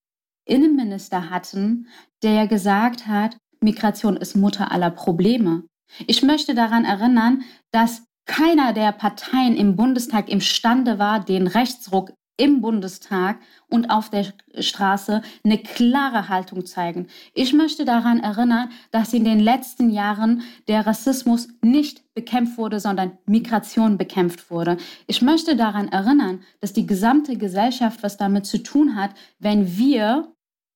[0.45, 1.87] Innenminister hatten,
[2.23, 5.63] der gesagt hat, Migration ist Mutter aller Probleme.
[6.07, 12.61] Ich möchte daran erinnern, dass keiner der Parteien im Bundestag imstande war, den Rechtsruck im
[12.61, 14.27] Bundestag und auf der
[14.57, 17.07] Straße eine klare Haltung zeigen.
[17.34, 23.17] Ich möchte daran erinnern, dass in den letzten Jahren der Rassismus nicht bekämpft wurde, sondern
[23.25, 24.77] Migration bekämpft wurde.
[25.07, 30.32] Ich möchte daran erinnern, dass die gesamte Gesellschaft was damit zu tun hat, wenn wir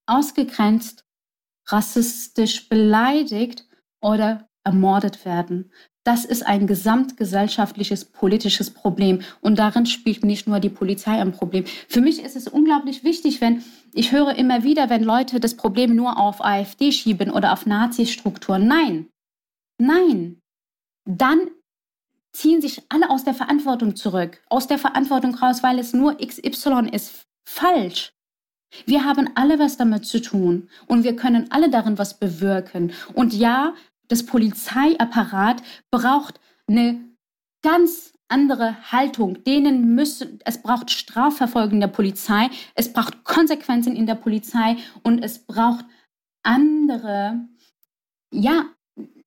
[0.07, 1.05] ausgegrenzt,
[1.67, 3.67] rassistisch beleidigt
[4.01, 5.71] oder ermordet werden.
[6.05, 11.63] Das ist ein gesamtgesellschaftliches politisches Problem und darin spielt nicht nur die Polizei ein Problem.
[11.87, 15.95] Für mich ist es unglaublich wichtig, wenn ich höre immer wieder, wenn Leute das Problem
[15.95, 18.67] nur auf AfD schieben oder auf Nazi-Strukturen.
[18.67, 19.07] Nein,
[19.79, 20.39] nein.
[21.05, 21.51] Dann
[22.33, 26.89] ziehen sich alle aus der Verantwortung zurück, aus der Verantwortung raus, weil es nur XY
[26.91, 27.23] ist.
[27.47, 28.13] Falsch.
[28.85, 32.91] Wir haben alle was damit zu tun und wir können alle darin was bewirken.
[33.13, 33.75] Und ja,
[34.13, 37.03] das Polizeiapparat braucht eine
[37.63, 39.43] ganz andere Haltung.
[39.43, 45.39] Denen müssen, es braucht Strafverfolgung der Polizei, es braucht Konsequenzen in der Polizei und es
[45.39, 45.85] braucht
[46.43, 47.39] andere,
[48.31, 48.65] ja,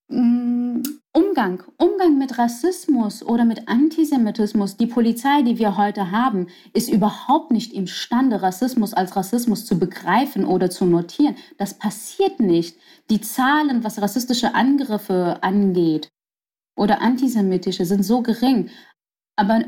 [0.09, 0.83] mm,
[1.17, 4.77] Umgang, Umgang mit Rassismus oder mit Antisemitismus.
[4.77, 10.45] Die Polizei, die wir heute haben, ist überhaupt nicht imstande, Rassismus als Rassismus zu begreifen
[10.45, 11.37] oder zu notieren.
[11.57, 12.77] Das passiert nicht.
[13.09, 16.11] Die Zahlen, was rassistische Angriffe angeht
[16.77, 18.69] oder antisemitische, sind so gering.
[19.37, 19.65] Aber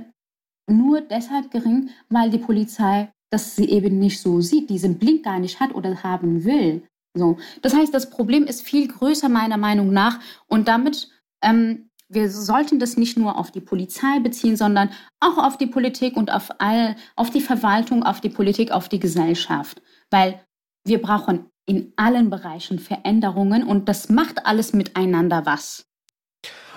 [0.71, 5.39] nur deshalb gering, weil die Polizei das sie eben nicht so sieht, diesen Blick gar
[5.39, 6.83] nicht hat oder haben will.
[7.15, 7.39] So.
[7.63, 11.09] Das heißt, das Problem ist viel größer meiner Meinung nach und damit
[11.43, 16.17] ähm, wir sollten das nicht nur auf die Polizei beziehen, sondern auch auf die Politik
[16.17, 19.83] und auf all, auf die Verwaltung, auf die Politik, auf die Gesellschaft.
[20.11, 20.41] Weil
[20.85, 25.85] wir brauchen in allen Bereichen Veränderungen und das macht alles miteinander was.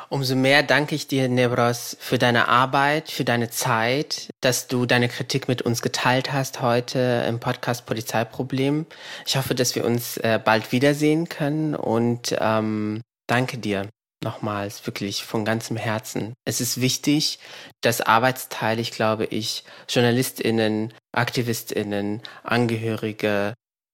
[0.10, 5.08] Umso mehr danke ich dir, Nebros, für deine Arbeit, für deine Zeit, dass du deine
[5.08, 8.86] Kritik mit uns geteilt hast heute im Podcast Polizeiproblem.
[9.26, 13.88] Ich hoffe, dass wir uns äh, bald wiedersehen können und ähm, danke dir
[14.24, 16.34] nochmals wirklich von ganzem Herzen.
[16.46, 17.40] Es ist wichtig,
[17.82, 23.54] dass arbeitsteilig, glaube ich, JournalistInnen, AktivistInnen, Angehörige,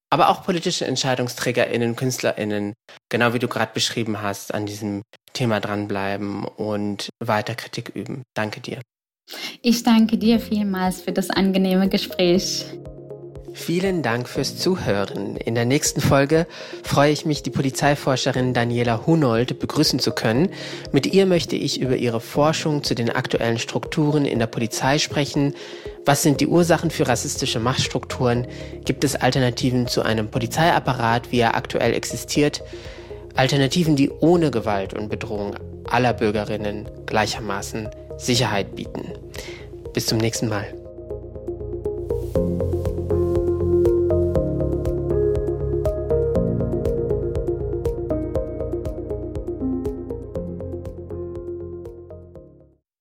[0.10, 2.74] aber auch politische EntscheidungsträgerInnen, KünstlerInnen,
[3.10, 5.02] genau wie du gerade beschrieben hast, an diesem
[5.34, 8.24] Thema dranbleiben und weiter Kritik üben.
[8.34, 8.82] Danke dir.
[9.62, 12.66] Ich danke dir vielmals für das angenehme Gespräch.
[13.58, 15.36] Vielen Dank fürs Zuhören.
[15.36, 16.46] In der nächsten Folge
[16.84, 20.50] freue ich mich, die Polizeiforscherin Daniela Hunold begrüßen zu können.
[20.92, 25.56] Mit ihr möchte ich über ihre Forschung zu den aktuellen Strukturen in der Polizei sprechen.
[26.06, 28.48] Was sind die Ursachen für rassistische Machtstrukturen?
[28.86, 32.64] Gibt es Alternativen zu einem Polizeiapparat, wie er aktuell existiert?
[33.36, 39.14] Alternativen, die ohne Gewalt und Bedrohung aller Bürgerinnen gleichermaßen Sicherheit bieten.
[39.94, 40.68] Bis zum nächsten Mal.